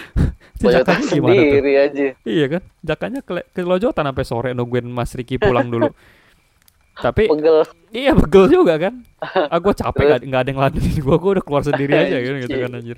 Jakanya 0.60 1.04
gimana 1.08 1.32
tuh? 1.32 1.44
sendiri 1.48 1.72
aja. 1.80 2.06
Iya 2.20 2.46
kan, 2.52 2.62
Jakanya 2.84 3.20
kele- 3.24 3.48
kelojotan 3.56 4.04
sampai 4.04 4.24
sore 4.28 4.50
nungguin 4.52 4.84
Mas 4.84 5.16
Riki 5.16 5.40
pulang 5.40 5.72
dulu. 5.72 5.88
Tapi 7.04 7.28
Pegel. 7.28 7.64
iya 7.92 8.12
begel 8.12 8.44
juga 8.48 8.76
kan. 8.76 9.04
Ah 9.24 9.56
gue 9.56 9.72
capek 9.72 10.04
nggak 10.04 10.20
nggak 10.28 10.40
ada 10.40 10.48
yang 10.52 10.60
ladenin 10.60 10.96
gue, 10.96 11.16
gue 11.16 11.30
udah 11.36 11.44
keluar 11.44 11.62
sendiri 11.64 11.92
aja 11.92 12.16
gitu, 12.20 12.36
gitu 12.44 12.56
kan 12.56 12.72
anjir. 12.72 12.96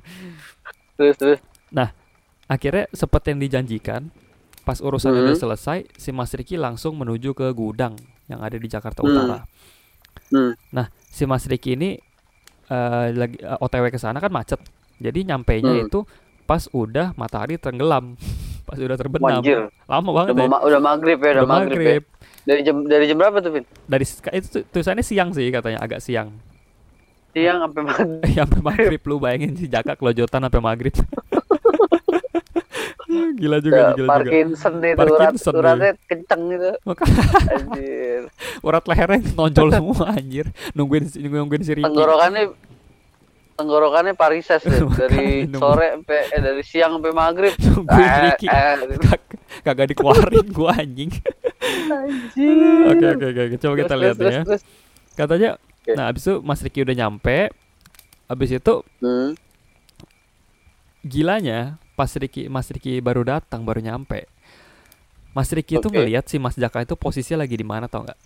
Terus 0.99 1.15
terus. 1.15 1.39
akhirnya 2.49 2.89
seperti 2.91 3.37
yang 3.37 3.41
dijanjikan 3.45 4.03
pas 4.65 4.81
urusan 4.81 5.13
Mhm. 5.13 5.21
udah 5.23 5.37
selesai 5.37 5.79
si 5.95 6.11
Mas 6.11 6.33
Riki 6.33 6.57
langsung 6.57 6.97
menuju 6.97 7.37
ke 7.37 7.47
gudang 7.53 7.95
yang 8.27 8.41
ada 8.41 8.57
di 8.57 8.65
Jakarta 8.67 9.05
Hmm. 9.05 9.13
Utara 9.13 9.39
Hmm. 10.29 10.53
nah 10.69 10.87
si 11.07 11.25
Mas 11.25 11.45
Riki 11.45 11.73
ini 11.73 11.97
eh, 12.67 13.07
lagi 13.11 13.37
eh, 13.37 13.59
OTW 13.59 13.89
ke 13.89 13.97
sana 13.97 14.17
kan 14.17 14.29
macet 14.29 14.61
jadi 14.97 15.25
nyampainya 15.27 15.73
Hmm. 15.75 15.87
itu 15.87 16.01
pas 16.45 16.65
udah 16.71 17.13
matahari 17.15 17.57
tenggelam 17.57 18.17
pas 18.67 18.77
udah 18.77 18.95
terbenam 18.95 19.41
Anjir. 19.41 19.73
lama 19.85 20.05
Udah, 20.05 20.15
banget 20.15 20.33
ya 20.35 20.47
ma- 20.47 20.61
udah 20.63 20.81
maghrib 20.83 21.19
ya, 21.19 21.31
udah, 21.31 21.33
Udah 21.39 21.51
maghrib, 21.51 21.81
ya. 21.81 22.01
Dari 22.45 22.61
jam 22.63 22.77
dari 22.83 23.05
jam 23.05 23.17
berapa 23.17 23.37
tuh, 23.39 23.51
Vin? 23.51 23.65
dari 23.85 24.05
itu 24.07 24.47
tu- 24.51 24.65
tulisannya 24.67 25.01
siang 25.01 25.33
sih 25.33 25.49
katanya 25.49 25.81
agak 25.81 26.01
siang 26.01 26.33
Siang 27.31 27.61
sampai 27.61 27.83
maghrib. 27.83 28.25
sampai 28.39 28.61
maghrib 28.63 29.03
lu 29.03 29.17
bayangin 29.19 29.53
si 29.55 29.65
Jaka 29.67 29.93
kelojotan 29.95 30.41
sampai 30.43 30.61
maghrib 30.63 30.93
gila 33.41 33.59
juga 33.59 33.77
Ya, 33.77 33.89
gila 33.93 34.07
juga 34.07 34.11
Parkinson 34.21 34.75
itu 34.79 34.95
urat 34.95 35.11
Parkinson, 35.19 35.53
uratnya 35.55 35.91
kenceng 36.05 36.43
gitu. 36.49 36.71
Maka- 36.83 37.07
Anjir. 37.51 38.23
urat 38.67 38.85
lehernya 38.85 39.19
nonjol 39.33 39.69
semua 39.71 40.07
anjir 40.11 40.47
nungguin 40.73 41.05
si- 41.07 41.21
nungguin 41.21 41.63
si 41.63 41.73
Riki 41.73 41.85
Tenggorokannya 41.85 42.45
tenggorokannya 43.55 44.15
parises 44.15 44.63
deh. 44.63 44.87
dari 44.93 45.43
Makanya 45.43 45.51
nunggu. 45.51 45.59
sore 45.59 45.87
sampai 45.93 46.19
eh, 46.29 46.41
dari 46.41 46.63
siang 46.63 46.91
sampai 46.95 47.13
maghrib. 47.13 47.53
nungguin 47.57 48.07
Eh, 48.07 48.21
Riki 48.25 48.47
eh, 48.47 48.75
Kag- 49.01 49.35
kagak 49.65 49.87
dikeluarin 49.89 50.47
gua 50.49 50.73
anjing 50.75 51.11
Anjir. 51.89 52.87
oke 52.89 53.07
oke 53.11 53.27
oke 53.27 53.57
coba 53.59 53.75
kita 53.77 53.87
Terus, 53.89 54.01
lihat 54.01 54.15
terus, 54.15 54.23
nih 54.23 54.37
ya 54.37 54.43
terus, 54.45 54.63
katanya 55.13 55.51
Oke. 55.59 55.93
nah 55.95 56.05
abis 56.07 56.23
itu 56.23 56.35
Mas 56.41 56.61
Riki 56.61 56.81
udah 56.81 56.97
nyampe 56.97 57.51
abis 58.27 58.51
itu 58.53 58.75
Hmm. 58.99 59.33
gilanya 61.01 61.79
pas 61.99 62.07
Riki 62.09 62.47
Mas 62.47 62.71
Riki 62.71 63.03
baru 63.03 63.27
datang 63.27 63.67
baru 63.67 63.83
nyampe 63.83 64.31
Mas 65.35 65.51
Riki 65.51 65.77
itu 65.77 65.85
Oke. 65.85 65.99
ngelihat 65.99 66.25
si 66.25 66.39
Mas 66.39 66.55
Jaka 66.55 66.83
itu 66.83 66.95
posisinya 66.95 67.43
lagi 67.43 67.55
di 67.55 67.67
mana 67.67 67.87
tau 67.87 68.07
nggak 68.07 68.19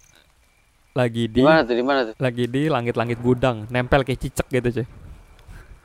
lagi 0.92 1.24
di 1.24 1.40
Di 1.40 1.42
mana 1.42 1.60
tuh? 1.62 1.72
Di 1.72 1.80
mana 1.80 2.00
tuh? 2.04 2.14
lagi 2.16 2.44
di 2.44 2.68
langit-langit 2.68 3.16
gudang 3.18 3.64
nempel 3.66 4.04
kayak 4.04 4.20
cicak 4.20 4.44
gitu 4.46 4.68
cuy 4.74 4.86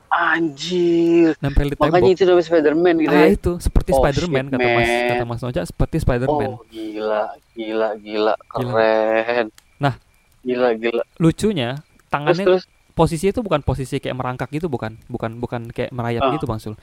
Anjir. 0.09 1.35
nempel 1.37 1.67
di 1.67 1.75
Makanya 1.75 1.99
tembok 1.99 2.09
itu 2.09 2.23
namanya 2.23 2.45
Spider-Man 2.45 2.95
gitu 2.97 3.11
ah 3.11 3.19
ya. 3.21 3.27
itu 3.29 3.51
seperti 3.59 3.89
Oh, 3.91 3.97
Spider-Man 3.97 4.45
kata 4.49 4.67
Mas 4.69 4.89
kata 5.05 5.23
Mas 5.25 5.41
Noja 5.41 5.61
seperti 5.63 5.95
Spider-Man 5.99 6.49
Oh, 6.49 6.63
gila, 6.65 7.23
gila, 7.53 7.89
gila, 7.97 8.33
keren. 8.47 9.47
Nah. 9.77 9.95
gila, 10.41 10.71
gila. 10.73 11.03
lucunya 11.17 11.75
Terus 11.75 12.07
tangannya 12.07 12.45
terus 12.45 12.63
posisi 12.89 13.27
itu 13.27 13.39
bukan 13.39 13.61
posisi 13.61 13.99
kayak 13.99 14.15
merangkak 14.15 14.49
gitu 14.49 14.65
bukan 14.65 14.95
bukan 15.05 15.37
bukan 15.37 15.61
kayak 15.69 15.91
merayap 15.91 16.23
Ah. 16.23 16.31
gitu 16.33 16.47
Bang 16.47 16.57
Sul 16.57 16.79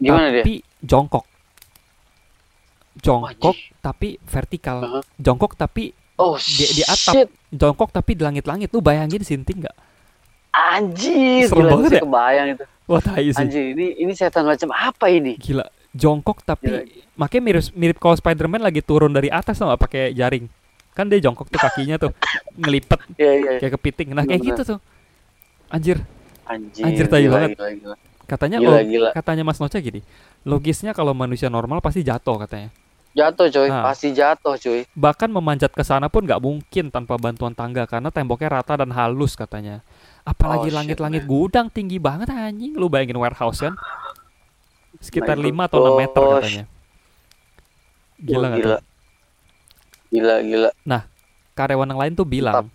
gimana 0.00 0.26
dia? 0.30 0.42
tapi 0.42 0.54
jongkok 0.80 1.24
jongkok 2.96 3.54
Wajih. 3.54 3.78
tapi 3.78 4.08
vertikal 4.22 4.78
Aha. 4.80 5.00
jongkok 5.16 5.54
tapi 5.54 5.92
Oh, 6.16 6.36
di- 6.36 6.68
di 6.70 6.82
atap. 6.84 7.14
shit. 7.14 7.28
jongkok 7.48 7.88
tapi 7.90 8.12
di 8.12 8.20
langit-langit 8.20 8.68
lu 8.68 8.80
bayangin 8.80 9.20
sinting 9.20 9.60
nggak 9.60 9.76
Anjir, 10.50 11.46
Serem 11.46 11.62
gila, 11.62 11.70
banget 11.72 11.90
ya? 11.92 12.02
kebayang 12.02 12.48
itu. 12.50 12.64
wah 12.84 13.00
tai 13.00 13.24
sih 13.26 13.38
Anjir, 13.38 13.64
ini 13.72 13.86
ini 13.96 14.12
setan 14.12 14.44
macam 14.44 14.68
apa 14.70 15.08
ini? 15.08 15.36
gila 15.36 15.64
jongkok 15.90 16.42
tapi 16.42 16.66
Gila. 16.66 16.80
makanya 17.16 17.42
mirip 17.42 17.64
mirip 17.72 17.96
kalau 17.96 18.14
Spider-Man 18.14 18.60
lagi 18.60 18.80
turun 18.80 19.10
dari 19.10 19.28
atas 19.28 19.56
nggak 19.56 19.80
pakai 19.80 20.12
jaring 20.12 20.44
kan 20.92 21.06
dia 21.06 21.18
jongkok 21.18 21.46
tuh 21.46 21.56
kakinya 21.58 21.96
tuh 21.96 22.12
ngelipet 22.60 23.00
Iya, 23.14 23.32
iya. 23.32 23.52
kayak 23.56 23.72
kepiting 23.74 24.12
nah 24.12 24.22
kayak 24.22 24.42
gitu 24.44 24.62
tuh 24.66 24.78
anjir 25.68 26.02
Anjir, 26.44 26.82
Anjir, 26.82 27.06
tai 27.06 27.22
gila, 27.22 27.32
banget. 27.32 27.50
Gila, 27.54 27.68
gila. 27.72 27.96
Katanya 28.30 28.62
Gila, 28.62 28.70
lo- 28.70 28.86
gila. 28.86 29.10
katanya 29.10 29.42
Mas 29.42 29.58
Noca 29.58 29.74
gini 29.76 30.06
logisnya 30.46 30.94
kalau 30.94 31.10
manusia 31.10 31.50
normal 31.50 31.82
pasti 31.82 32.06
jatuh 32.06 32.38
katanya 32.38 32.70
Jatuh, 33.10 33.50
coy. 33.50 33.66
Ah. 33.66 33.90
Pasti 33.90 34.14
jatuh, 34.14 34.54
coy. 34.54 34.86
bahkan 34.94 35.26
memanjat 35.26 35.74
ke 35.74 35.82
sana 35.82 36.06
pun 36.06 36.22
nggak 36.22 36.38
mungkin 36.38 36.94
tanpa 36.94 37.18
bantuan 37.18 37.50
tangga 37.50 37.82
karena 37.82 38.06
temboknya 38.06 38.62
rata 38.62 38.78
dan 38.78 38.94
halus 38.94 39.34
katanya 39.34 39.82
apalagi 40.22 40.70
Oh, 40.70 40.78
langit-langit 40.78 41.26
man. 41.26 41.28
gudang 41.28 41.66
tinggi 41.66 41.98
banget 41.98 42.30
anjing 42.30 42.70
lu 42.78 42.86
bayangin 42.86 43.18
warehouse 43.18 43.66
kan 43.66 43.74
sekitar 45.02 45.34
My 45.34 45.50
5 45.50 45.66
atau 45.66 45.78
6 45.82 45.90
meter 45.98 46.22
gosh. 46.22 46.38
katanya 46.38 46.64
gila 48.20 48.46
nggak 48.46 48.60
gila. 48.62 48.76
tuh 48.78 48.82
Gila, 50.10 50.34
gila. 50.42 50.70
karyawan 51.54 51.90
yang 51.90 52.00
lain 52.00 52.12
tuh 52.14 52.26
bilang 52.26 52.70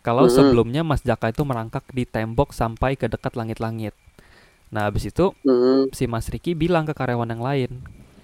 kalau 0.00 0.26
Mhm. 0.26 0.32
sebelumnya 0.32 0.82
Mas 0.82 1.02
Jaka 1.02 1.30
itu 1.30 1.42
merangkak 1.42 1.86
di 1.90 2.02
tembok 2.02 2.50
sampai 2.50 2.94
ke 2.94 3.06
dekat 3.06 3.34
langit-langit 3.34 3.94
nah 4.68 4.90
habis 4.90 5.06
itu 5.06 5.30
Hmm. 5.42 5.86
si 5.90 6.04
Mas 6.04 6.26
Riki 6.26 6.52
bilang 6.52 6.82
ke 6.82 6.92
karyawan 6.92 7.28
yang 7.28 7.40
lain 7.40 7.70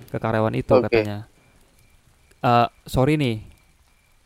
ke 0.09 0.19
karyawan 0.19 0.53
itu 0.53 0.73
Oke. 0.73 0.91
katanya 0.91 1.25
"Eh, 2.41 2.67
sorry 2.85 3.15
nih 3.15 3.47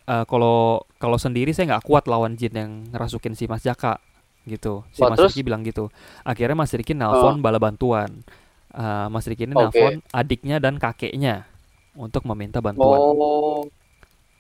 eh, 0.07 0.25
kalau 0.25 0.81
kalau 0.97 1.17
sendiri 1.17 1.53
saya 1.53 1.77
nggak 1.77 1.85
kuat 1.85 2.05
lawan 2.07 2.35
jin 2.35 2.53
yang 2.53 2.71
ngerasukin 2.89 3.33
si 3.33 3.45
Mas 3.45 3.61
Jaka 3.61 4.01
gitu 4.45 4.87
si 4.91 5.03
Wah, 5.03 5.11
Mas 5.11 5.19
terus? 5.19 5.35
Riki 5.35 5.43
bilang 5.43 5.61
gitu 5.61 5.91
akhirnya 6.23 6.55
Mas 6.55 6.71
Riki 6.71 6.93
nelpon 6.93 7.41
bala 7.41 7.59
bantuan 7.59 8.25
Eh, 8.71 9.07
Mas 9.09 9.25
Riki 9.25 9.45
ini 9.45 9.53
Oke. 9.53 9.73
nelpon 9.73 9.93
adiknya 10.11 10.57
dan 10.57 10.77
kakeknya 10.77 11.49
untuk 11.95 12.25
meminta 12.27 12.61
bantuan 12.61 13.01
Oh. 13.01 13.65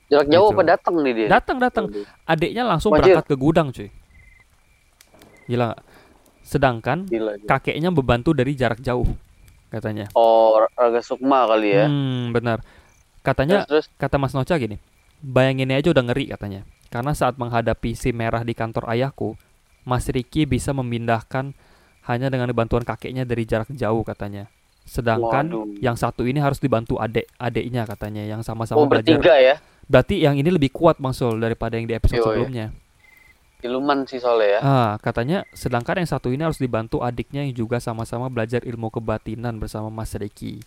Jarak 0.06 0.28
jauh 0.28 0.48
Gitu. 0.48 0.54
apa 0.54 0.62
datang 0.68 0.94
nih 1.00 1.12
dia? 1.14 1.28
datang 1.30 1.56
datang 1.56 1.84
adiknya 2.22 2.62
langsung 2.62 2.92
Wajir. 2.92 3.16
berangkat 3.16 3.26
ke 3.26 3.36
gudang 3.36 3.68
cuy 3.70 3.88
gila? 5.46 5.72
Sedangkan 6.46 7.10
Gila, 7.10 7.34
gila. 7.36 7.48
kakeknya 7.50 7.90
membantu 7.90 8.30
dari 8.30 8.54
jarak 8.54 8.78
jauh 8.78 9.06
katanya 9.66 10.06
Oh, 10.14 10.54
Raga 10.72 11.02
Sukma 11.02 11.44
kali 11.44 11.74
ya. 11.74 11.90
hmm 11.90 12.30
benar 12.30 12.62
katanya 13.20 13.66
Terus, 13.66 13.90
terus. 13.90 13.98
Kata 13.98 14.16
Mas 14.16 14.30
Noca 14.30 14.54
gini, 14.54 14.78
bayangin 15.18 15.74
aja 15.74 15.90
udah 15.90 16.06
ngeri 16.06 16.30
katanya. 16.30 16.62
Karena 16.86 17.10
saat 17.10 17.34
menghadapi 17.34 17.98
si 17.98 18.14
merah 18.14 18.46
di 18.46 18.54
kantor 18.54 18.86
ayahku, 18.86 19.34
Mas 19.82 20.06
Riki 20.06 20.46
bisa 20.46 20.70
memindahkan 20.70 21.50
hanya 22.06 22.30
dengan 22.30 22.46
bantuan 22.54 22.86
kakeknya 22.86 23.26
dari 23.26 23.42
jarak 23.42 23.66
jauh 23.74 24.06
katanya. 24.06 24.46
Sedangkan 24.86 25.50
Waduh. 25.50 25.82
yang 25.82 25.98
satu 25.98 26.22
ini 26.22 26.38
harus 26.38 26.62
dibantu 26.62 27.02
adek 27.02 27.26
adeknya 27.34 27.82
katanya 27.82 28.22
yang 28.22 28.46
sama-sama 28.46 28.78
Oh, 28.78 28.86
belajar. 28.86 29.18
bertiga 29.18 29.34
ya. 29.34 29.58
Berarti 29.90 30.22
yang 30.22 30.38
ini 30.38 30.46
lebih 30.46 30.70
kuat 30.70 31.02
Bang 31.02 31.10
Sul 31.10 31.42
daripada 31.42 31.74
yang 31.74 31.90
di 31.90 31.98
episode 31.98 32.22
Yoi. 32.22 32.46
sebelumnya. 32.46 32.70
Siluman 33.56 34.04
sih 34.04 34.18
soalnya 34.18 34.48
ya. 34.48 34.60
Ah, 34.60 34.92
katanya 34.98 35.48
sedangkan 35.50 35.98
yang 35.98 36.08
satu 36.08 36.28
ini 36.28 36.44
harus 36.44 36.56
dibantu 36.56 37.00
adiknya 37.00 37.40
yang 37.40 37.56
juga 37.56 37.78
sama-sama 37.78 38.28
belajar 38.28 38.60
ilmu 38.62 38.90
kebatinan 38.90 39.56
bersama 39.56 39.88
Mas 39.88 40.12
Riki. 40.12 40.60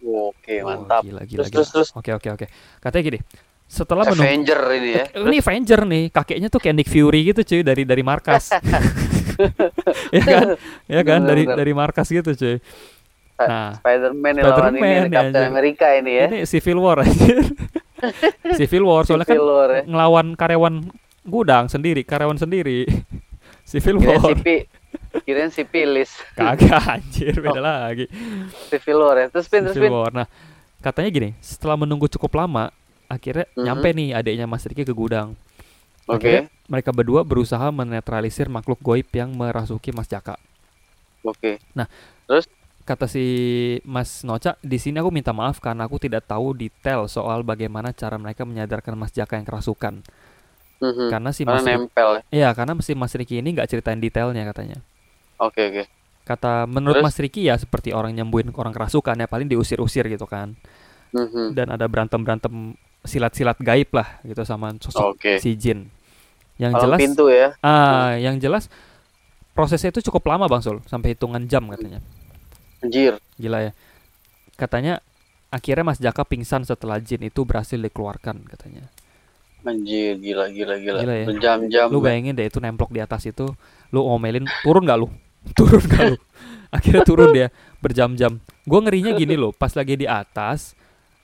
Oke, 0.00 0.60
Oh, 0.60 0.68
mantap. 0.68 1.00
gila, 1.02 1.24
gila, 1.24 1.44
Terus, 1.44 1.48
gila. 1.48 1.56
terus, 1.56 1.68
terus. 1.70 1.88
Oke, 1.92 2.10
oke, 2.10 2.28
oke. 2.30 2.46
Katanya 2.78 3.04
gini, 3.06 3.18
setelah 3.64 4.04
menunggu 4.04 4.24
Avenger 4.26 4.60
ini 4.74 4.90
ya. 4.90 5.04
Eh, 5.06 5.20
Ini 5.22 5.36
Avenger 5.38 5.80
nih, 5.84 6.02
kakeknya 6.08 6.48
tuh 6.48 6.60
kayak 6.60 6.76
Nick 6.76 6.88
Fury 6.88 7.20
gitu 7.26 7.40
cuy 7.42 7.60
dari 7.60 7.82
dari 7.84 8.00
markas. 8.00 8.48
ya 10.16 10.22
kan? 10.24 10.46
Ya 10.86 11.00
kan 11.02 11.20
dari 11.24 11.44
dari 11.44 11.72
markas 11.72 12.08
gitu 12.08 12.32
cuy. 12.32 12.56
Nah, 13.40 13.72
Spider-Man 13.80 14.34
yang 14.36 14.44
lawan 14.52 14.72
ini, 14.76 15.08
Captain. 15.08 15.44
America 15.48 15.86
ini 15.96 16.12
ya. 16.12 16.26
ini 16.28 16.38
Civil 16.44 16.76
War 16.76 17.00
anjir. 17.04 17.40
Civil 18.56 18.84
War 18.84 19.04
soalnya 19.04 19.24
kan 19.24 19.36
Civil 19.36 19.48
War 19.48 19.70
ya. 19.72 19.82
ngelawan 19.84 20.26
karyawan 20.32 20.74
gudang 21.24 21.68
sendiri, 21.68 22.02
karyawan 22.02 22.38
sendiri. 22.38 22.86
Civil 23.70 24.02
Kirain 24.02 24.18
War. 24.18 24.34
si 24.34 24.42
Pi, 24.42 24.56
kirain 25.22 25.50
si 25.54 25.62
Pilis. 25.62 26.10
Kagak 26.38 26.82
anjir, 26.98 27.38
beda 27.38 27.62
lagi. 27.62 28.10
Civil 28.66 28.98
War 28.98 29.16
ya. 29.16 29.26
Terus 29.30 29.46
pin, 29.46 29.62
terus 29.62 29.78
Civil. 29.78 29.94
War. 29.94 30.10
Nah, 30.10 30.26
katanya 30.82 31.10
gini, 31.12 31.30
setelah 31.38 31.78
menunggu 31.78 32.10
cukup 32.10 32.34
lama, 32.34 32.74
akhirnya 33.06 33.46
Mhm. 33.54 33.62
nyampe 33.62 33.88
nih 33.94 34.08
adiknya 34.14 34.46
Mas 34.50 34.66
Riki 34.66 34.82
ke 34.82 34.90
gudang. 34.90 35.38
Oke. 36.10 36.18
Akhirnya 36.26 36.42
mereka 36.66 36.90
berdua 36.90 37.22
berusaha 37.22 37.70
menetralisir 37.70 38.50
makhluk 38.50 38.82
goib 38.82 39.06
yang 39.14 39.30
merasuki 39.30 39.94
Mas 39.94 40.10
Jaka. 40.10 40.34
Oke. 41.22 41.62
Kata 42.82 43.06
si 43.06 43.22
Mas 43.86 44.26
Noca, 44.26 44.58
di 44.58 44.74
sini 44.74 44.98
aku 44.98 45.14
minta 45.14 45.30
maaf 45.30 45.62
karena 45.62 45.86
aku 45.86 46.02
tidak 46.02 46.26
tahu 46.26 46.58
detail 46.58 47.06
soal 47.06 47.46
bagaimana 47.46 47.94
cara 47.94 48.18
mereka 48.18 48.42
menyadarkan 48.42 48.98
Mas 48.98 49.14
Jaka 49.14 49.38
yang 49.38 49.46
kerasukan. 49.46 50.02
Mhm. 50.80 51.06
Karena 51.12 51.30
si 51.30 51.44
Karena 51.44 51.60
Mas 51.60 51.64
nempel. 51.68 52.08
ya. 52.16 52.22
Iya, 52.32 52.48
karena 52.56 52.72
si 52.80 52.92
Mas 52.96 53.12
Riki 53.12 53.38
ini 53.38 53.52
nggak 53.52 53.68
ceritain 53.68 54.00
detailnya 54.00 54.48
katanya. 54.48 54.80
Oke 55.36 55.60
oke. 55.68 55.84
Kata 56.24 56.64
menurut 56.64 57.00
Terus? 57.00 57.06
Mas 57.12 57.16
Riki 57.20 57.42
ya 57.48 57.54
seperti 57.60 57.92
orang 57.92 58.16
nyembuhin 58.16 58.52
orang 58.56 58.72
kerasukan 58.72 59.16
ya 59.20 59.28
paling 59.28 59.48
diusir-usir 59.48 60.08
gitu 60.08 60.24
kan. 60.24 60.56
Mhm. 61.12 61.52
Dan 61.52 61.66
ada 61.74 61.84
berantem-berantem 61.84 62.76
silat-silat 63.04 63.56
gaib 63.60 63.88
lah 63.96 64.20
gitu 64.24 64.44
sama 64.44 64.72
sosok 64.76 65.16
Oke. 65.16 65.40
si 65.40 65.56
jin. 65.56 65.88
Yang 66.60 66.84
jelas 66.84 66.98
pintu 67.00 67.24
ya. 67.32 67.56
ah 67.64 68.12
yang 68.20 68.36
jelas 68.36 68.68
prosesnya 69.56 69.88
itu 69.88 70.04
cukup 70.12 70.28
lama 70.28 70.44
Bang 70.44 70.60
Sul, 70.60 70.84
sampai 70.84 71.16
hitungan 71.16 71.40
jam 71.48 71.64
katanya. 71.72 72.04
Anjir. 72.84 73.16
Gila 73.40 73.68
ya. 73.68 73.72
Katanya 74.60 75.00
akhirnya 75.48 75.84
Mas 75.84 75.96
Jaka 76.00 76.24
pingsan 76.24 76.64
setelah 76.68 77.00
jin 77.00 77.24
itu 77.24 77.44
berhasil 77.48 77.80
dikeluarkan 77.80 78.44
katanya. 78.44 78.84
Anjir, 79.62 80.16
gila 80.16 80.48
gila 80.48 80.74
gila. 80.76 81.00
Gila 81.00 81.14
ya. 81.14 81.26
Berjam-jam. 81.26 81.86
Lu 81.88 81.98
bayangin 81.98 82.32
deh 82.32 82.46
itu 82.46 82.58
nemplok 82.58 82.90
di 82.90 82.98
atas 82.98 83.24
itu, 83.24 83.46
lu 83.88 84.00
ngomelin 84.00 84.44
turun 84.60 84.82
gak 84.82 84.98
lu? 84.98 85.08
Turun 85.56 85.80
gak 85.82 86.04
lu? 86.12 86.16
Akhirnya 86.76 87.02
turun 87.02 87.28
dia 87.30 87.48
berjam-jam. 87.78 88.38
Gua 88.62 88.80
ngerinya 88.80 89.12
gini 89.12 89.34
loh, 89.34 89.50
pas 89.50 89.72
lagi 89.72 89.96
di 89.96 90.06
atas 90.06 90.76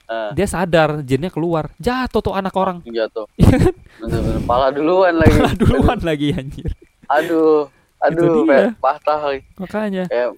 Ah, 0.07 0.31
dia 0.31 0.47
sadar 0.47 1.03
jinnya 1.03 1.27
keluar, 1.27 1.67
jatuh 1.75 2.23
tuh 2.23 2.31
anak 2.31 2.55
orang. 2.55 2.79
jatuh. 2.81 3.27
Iya 3.35 3.59
kan? 3.59 3.75
Bener-bener 3.99 4.39
pala 4.47 4.71
duluan 4.71 5.19
lagi. 5.19 5.35
Duluan 5.59 5.99
lagi 5.99 6.31
anjir. 6.31 6.71
Aduh. 7.11 7.67
Aduh, 7.99 8.47
kayak 8.47 8.79
patah 8.79 9.19
lagi. 9.19 9.43
Makanya. 9.59 10.07
Ya, 10.07 10.31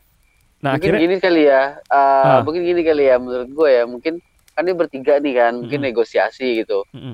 Nah, 0.60 0.74
mungkin 0.74 0.90
akhirnya 0.92 1.00
gini 1.00 1.16
kali 1.22 1.42
ya. 1.46 1.64
Ah. 1.86 2.40
eh, 2.40 2.40
Mungkin 2.42 2.62
gini 2.66 2.82
kali 2.82 3.04
ya 3.06 3.16
menurut 3.16 3.48
gue 3.48 3.70
ya. 3.70 3.84
Mungkin 3.86 4.14
kan 4.52 4.64
ini 4.66 4.74
bertiga 4.74 5.22
nih 5.22 5.34
kan. 5.38 5.54
Mungkin 5.56 5.80
Mm-mm. 5.80 5.90
negosiasi 5.94 6.66
gitu. 6.66 6.84
Mm-mm. 6.90 7.14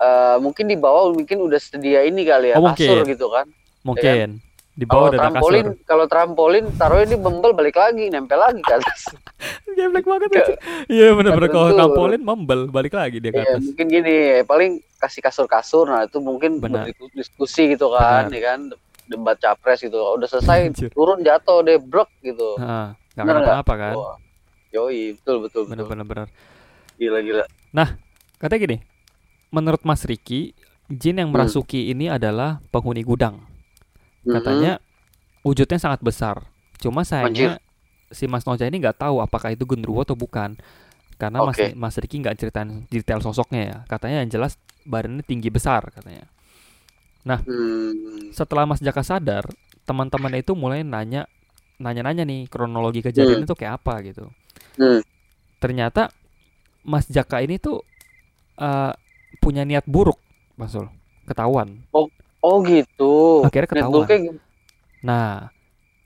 Eh, 0.00 0.36
mungkin 0.40 0.64
di 0.64 0.76
bawah 0.80 1.12
mungkin 1.12 1.44
udah 1.44 1.60
sedia 1.60 2.00
ini 2.08 2.24
kali 2.24 2.50
ya. 2.50 2.56
Oh, 2.56 2.72
kasur 2.72 3.04
mungkin. 3.04 3.12
gitu 3.12 3.26
kan. 3.28 3.46
mungkin 3.80 4.40
di 4.72 4.88
Kalau 4.88 4.96
bawah 4.96 5.08
ada 5.12 5.18
trampolin, 5.28 5.66
kasur. 5.68 5.84
kalau 5.84 6.04
trampolin 6.08 6.64
taruhnya 6.80 7.12
di 7.12 7.18
membel 7.20 7.52
balik 7.52 7.76
lagi, 7.76 8.08
nempel 8.08 8.40
lagi 8.40 8.64
ke 8.64 8.72
atas. 8.80 9.12
Geblek 9.76 10.08
banget 10.08 10.30
anjir. 10.32 10.56
Iya 10.88 11.12
bener-bener 11.12 11.52
Nggak 11.52 11.52
kalau 11.52 11.70
trampolin 11.76 12.22
membel 12.24 12.60
balik 12.72 12.96
lagi 12.96 13.20
dia 13.20 13.28
ke 13.28 13.44
Ya, 13.44 13.60
mungkin 13.60 13.86
gini, 13.92 14.14
ya, 14.40 14.44
paling 14.48 14.80
kasih 14.96 15.20
kasur-kasur. 15.20 15.84
Nah, 15.84 16.08
itu 16.08 16.16
mungkin 16.24 16.64
Benar. 16.64 16.88
berdiskusi 16.96 17.76
gitu 17.76 17.92
kan, 17.92 18.32
Benar. 18.32 18.36
ya 18.36 18.40
kan. 18.56 18.60
Debat 19.04 19.36
capres 19.36 19.84
gitu. 19.84 20.00
Udah 20.00 20.28
selesai, 20.30 20.72
Anjir. 20.72 20.88
turun 20.96 21.20
jatuh 21.20 21.60
deh, 21.60 21.76
brok 21.76 22.08
gitu. 22.24 22.56
Nah, 22.56 22.96
gak 23.12 23.24
Bener 23.26 23.36
kenapa-napa 23.44 23.74
kan. 23.76 23.94
Wah. 24.00 24.16
Yoi, 24.72 25.18
betul 25.20 25.44
betul 25.44 25.62
betul. 25.68 25.76
Bener-bener 25.76 26.04
bener. 26.08 26.26
Gila 26.96 27.18
gila. 27.20 27.44
Katanya 28.40 28.60
gini, 28.64 28.76
menurut 29.50 29.82
Mas 29.82 30.02
Riki, 30.02 30.54
jin 30.88 31.18
yang 31.18 31.30
Hmm. 31.30 31.38
merasuki 31.38 31.90
ini 31.90 32.10
adalah 32.10 32.58
penghuni 32.70 33.02
gudang. 33.02 33.42
Mhm. 34.22 34.32
Katanya 34.34 34.72
wujudnya 35.42 35.78
sangat 35.78 36.00
besar. 36.02 36.46
Cuma 36.78 37.02
sayangnya 37.02 37.60
si 38.10 38.26
Mas 38.26 38.42
Noja 38.42 38.66
ini 38.66 38.80
nggak 38.80 38.98
tahu 38.98 39.22
apakah 39.22 39.54
itu 39.54 39.62
genderuwo 39.62 40.02
atau 40.02 40.18
bukan. 40.18 40.58
Karena 41.14 41.44
Mas 41.44 41.60
Oke. 41.60 41.76
Mas 41.76 41.94
Riki 42.00 42.16
nggak 42.18 42.36
ceritain 42.40 42.88
detail 42.88 43.20
sosoknya 43.20 43.62
ya. 43.62 43.78
Katanya 43.86 44.24
yang 44.24 44.30
jelas 44.32 44.56
badannya 44.82 45.20
tinggi 45.22 45.52
besar 45.52 45.84
katanya. 45.92 46.24
Hmm. 47.22 48.32
Setelah 48.32 48.64
Mas 48.64 48.80
Jaka 48.80 49.04
sadar, 49.04 49.44
teman-teman 49.84 50.32
itu 50.40 50.56
mulai 50.56 50.80
nanya 50.80 51.28
nanya-nanya 51.76 52.24
nih 52.24 52.48
kronologi 52.48 53.00
kejadian 53.00 53.44
Hmm. 53.44 53.46
itu 53.48 53.54
kayak 53.56 53.80
apa 53.80 54.00
gitu. 54.04 54.24
Hmm. 54.80 55.00
Ternyata 55.60 56.08
Mas 56.80 57.04
Jaka 57.08 57.44
ini 57.44 57.60
tuh 57.60 57.84
eh, 58.56 58.92
punya 59.50 59.66
niat 59.66 59.82
buruk, 59.90 60.14
Mas 60.54 60.70
Sul. 60.70 60.86
Ketahuan. 61.26 61.82
Oh 62.40 62.62
gitu. 62.62 63.42
Akhirnya 63.42 63.66
ketahuan. 63.66 64.38
Nah, 65.02 65.50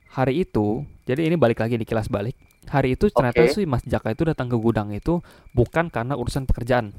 hari 0.09 0.49
itu, 0.49 0.83
jadi 1.05 1.29
ini 1.29 1.37
balik 1.37 1.61
lagi 1.61 1.77
di 1.77 1.85
kilas 1.85 2.09
balik. 2.09 2.35
Hari 2.65 2.97
itu 2.97 3.13
ternyata 3.13 3.45
Oke. 3.45 3.53
si 3.53 3.69
Mas 3.69 3.85
Jaka 3.85 4.17
itu 4.17 4.25
datang 4.25 4.49
ke 4.49 4.57
gudang 4.57 4.89
itu 4.97 5.21
bukan 5.53 5.93
karena 5.93 6.17
urusan 6.17 6.49
pekerjaan, 6.49 6.97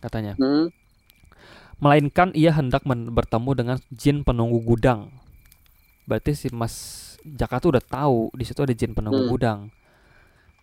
katanya. 0.00 0.32
Hmm. 0.40 0.72
Melainkan 1.78 2.32
ia 2.32 2.50
hendak 2.56 2.82
bertemu 2.88 3.50
dengan 3.52 3.76
jin 3.92 4.24
penunggu 4.24 4.64
gudang. 4.64 5.12
Berarti 6.08 6.32
si 6.32 6.48
Mas 6.48 7.04
Jaka 7.22 7.60
tuh 7.60 7.76
udah 7.76 7.84
tahu 7.84 8.32
di 8.32 8.48
situ 8.48 8.64
ada 8.64 8.72
jin 8.72 8.96
penunggu 8.96 9.28
Hmm. 9.28 9.32
gudang. 9.36 9.60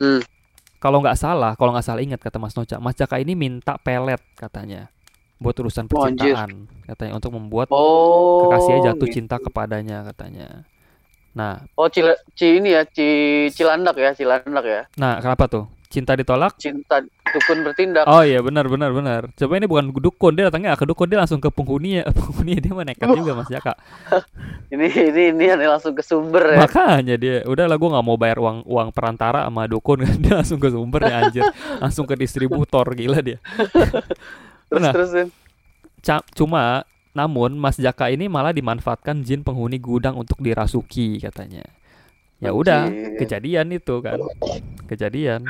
Hmm. 0.01 0.25
Kalau 0.81 0.99
nggak 0.99 1.15
salah, 1.15 1.53
kalau 1.53 1.71
nggak 1.71 1.85
salah 1.85 2.01
ingat 2.01 2.19
kata 2.19 2.41
Mas 2.41 2.57
Noca, 2.57 2.81
Mas 2.81 2.97
Jaka 2.97 3.21
ini 3.21 3.37
minta 3.37 3.77
pelet 3.77 4.19
katanya 4.35 4.89
buat 5.35 5.55
urusan 5.55 5.85
Oh, 5.85 5.89
percintaan, 5.91 6.49
katanya 6.85 7.13
untuk 7.13 7.31
membuat 7.33 7.67
Oh. 7.69 8.47
kekasihnya 8.47 8.93
jatuh 8.93 9.07
gitu. 9.07 9.15
cinta 9.19 9.35
kepadanya 9.37 10.07
katanya. 10.07 10.63
Nah, 11.31 11.67
Oh, 11.75 11.91
Cil 11.91 12.15
Ci 12.31 12.59
ini 12.59 12.71
ya, 12.71 12.87
Ci 12.87 13.07
Cilandak 13.51 13.95
ya, 13.95 14.11
Cilandak 14.11 14.63
ya. 14.63 14.81
nah 14.95 15.19
kenapa 15.19 15.45
tuh? 15.45 15.65
Cinta 15.85 16.11
ditolak? 16.11 16.59
Cinta 16.59 16.99
dukun 17.31 17.63
bertindak. 17.63 18.03
Oh 18.03 18.19
iya 18.19 18.43
benar 18.43 18.67
benar 18.67 18.91
benar. 18.91 19.31
Coba 19.31 19.55
ini 19.55 19.63
bukan 19.63 19.95
dukun 19.95 20.35
dia 20.35 20.47
datangnya 20.47 20.75
ke 20.75 20.83
dukun 20.83 21.07
dia 21.07 21.19
langsung 21.19 21.39
ke 21.39 21.47
penghuni 21.47 21.99
ya 21.99 22.07
penghuni 22.17 22.59
dia 22.59 22.71
mah 22.71 22.83
nekat 22.83 23.15
juga 23.15 23.31
Mas 23.31 23.47
Jaka. 23.47 23.75
Ini 24.75 24.81
ini 24.91 25.23
ini 25.29 25.43
yang 25.45 25.61
langsung 25.61 25.93
ke 25.93 26.01
sumber 26.01 26.57
ya. 26.57 26.65
Makanya 26.65 27.15
dia 27.15 27.35
udah 27.45 27.69
lah 27.69 27.77
gue 27.77 27.85
nggak 27.85 28.01
mau 28.03 28.17
bayar 28.17 28.41
uang 28.41 28.65
uang 28.65 28.89
perantara 28.91 29.45
sama 29.45 29.69
dukun 29.69 30.03
kan 30.03 30.15
dia 30.25 30.33
langsung 30.35 30.59
ke 30.59 30.67
sumber 30.67 31.05
ya 31.05 31.15
anjir 31.21 31.43
langsung 31.79 32.03
ke 32.03 32.17
distributor 32.17 32.83
gila 32.91 33.21
dia. 33.21 33.37
Terus 34.69 34.81
Nah. 34.81 34.93
terusin. 34.93 35.27
Cuma 36.33 36.85
namun 37.11 37.55
Mas 37.55 37.79
Jaka 37.79 38.11
ini 38.11 38.27
malah 38.27 38.51
dimanfaatkan 38.51 39.23
jin 39.23 39.41
penghuni 39.41 39.79
gudang 39.79 40.19
untuk 40.19 40.37
dirasuki 40.37 41.17
katanya. 41.17 41.63
Ya 42.37 42.51
udah 42.51 42.91
kejadian 43.15 43.71
itu 43.71 44.03
kan 44.03 44.19
kejadian. 44.85 45.47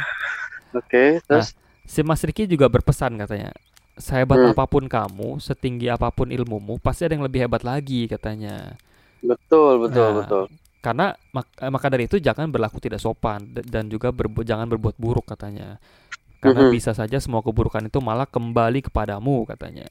Oke, 0.72 1.20
terus 1.26 1.58
Si 1.86 2.02
Mas 2.02 2.26
Riki 2.26 2.50
juga 2.50 2.66
berpesan 2.66 3.14
katanya. 3.14 3.54
Sehebat 3.96 4.42
Hmm. 4.42 4.52
apa 4.58 4.66
pun 4.66 4.90
kamu, 4.90 5.38
setinggi 5.38 5.86
apa 5.88 6.10
pun 6.10 6.34
ilmumu, 6.34 6.82
pasti 6.82 7.06
ada 7.06 7.14
yang 7.14 7.24
lebih 7.24 7.46
hebat 7.46 7.62
lagi 7.62 8.10
katanya. 8.10 8.74
betul 9.22 9.82
betul 9.82 10.06
Nah, 10.06 10.18
betul. 10.22 10.44
Karena 10.82 11.06
mak- 11.34 11.58
maka 11.74 11.88
dari 11.90 12.06
itu 12.06 12.22
jangan 12.22 12.46
berlaku 12.46 12.78
tidak 12.78 13.02
sopan 13.02 13.42
dan 13.54 13.90
juga 13.90 14.14
berbu- 14.14 14.46
jangan 14.46 14.70
berbuat 14.70 15.02
buruk 15.02 15.26
katanya. 15.26 15.82
Karena 16.46 16.62
Mhm. 16.64 16.72
bisa 16.72 16.92
saja 16.92 17.18
semua 17.18 17.42
keburukan 17.42 17.82
itu 17.82 17.98
malah 17.98 18.26
kembali 18.26 18.80
kepadamu 18.84 19.46
katanya. 19.46 19.90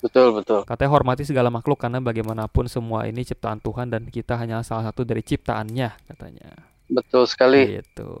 Betul 0.00 0.32
betul. 0.34 0.64
Katanya 0.64 0.90
hormati 0.90 1.22
segala 1.22 1.48
makhluk 1.48 1.76
karena 1.78 1.96
bagaimanapun 1.96 2.64
semua 2.66 3.04
ini 3.04 3.20
ciptaan 3.20 3.56
Tuhan 3.56 3.88
dan 3.88 4.04
kita 4.04 4.36
hanya 4.36 4.60
salah 4.60 4.84
satu 4.84 5.00
dari 5.00 5.20
ciptaannya 5.20 5.88
katanya. 6.06 6.48
Betul 6.86 7.24
sekali. 7.24 7.80
Gitu. 7.80 8.20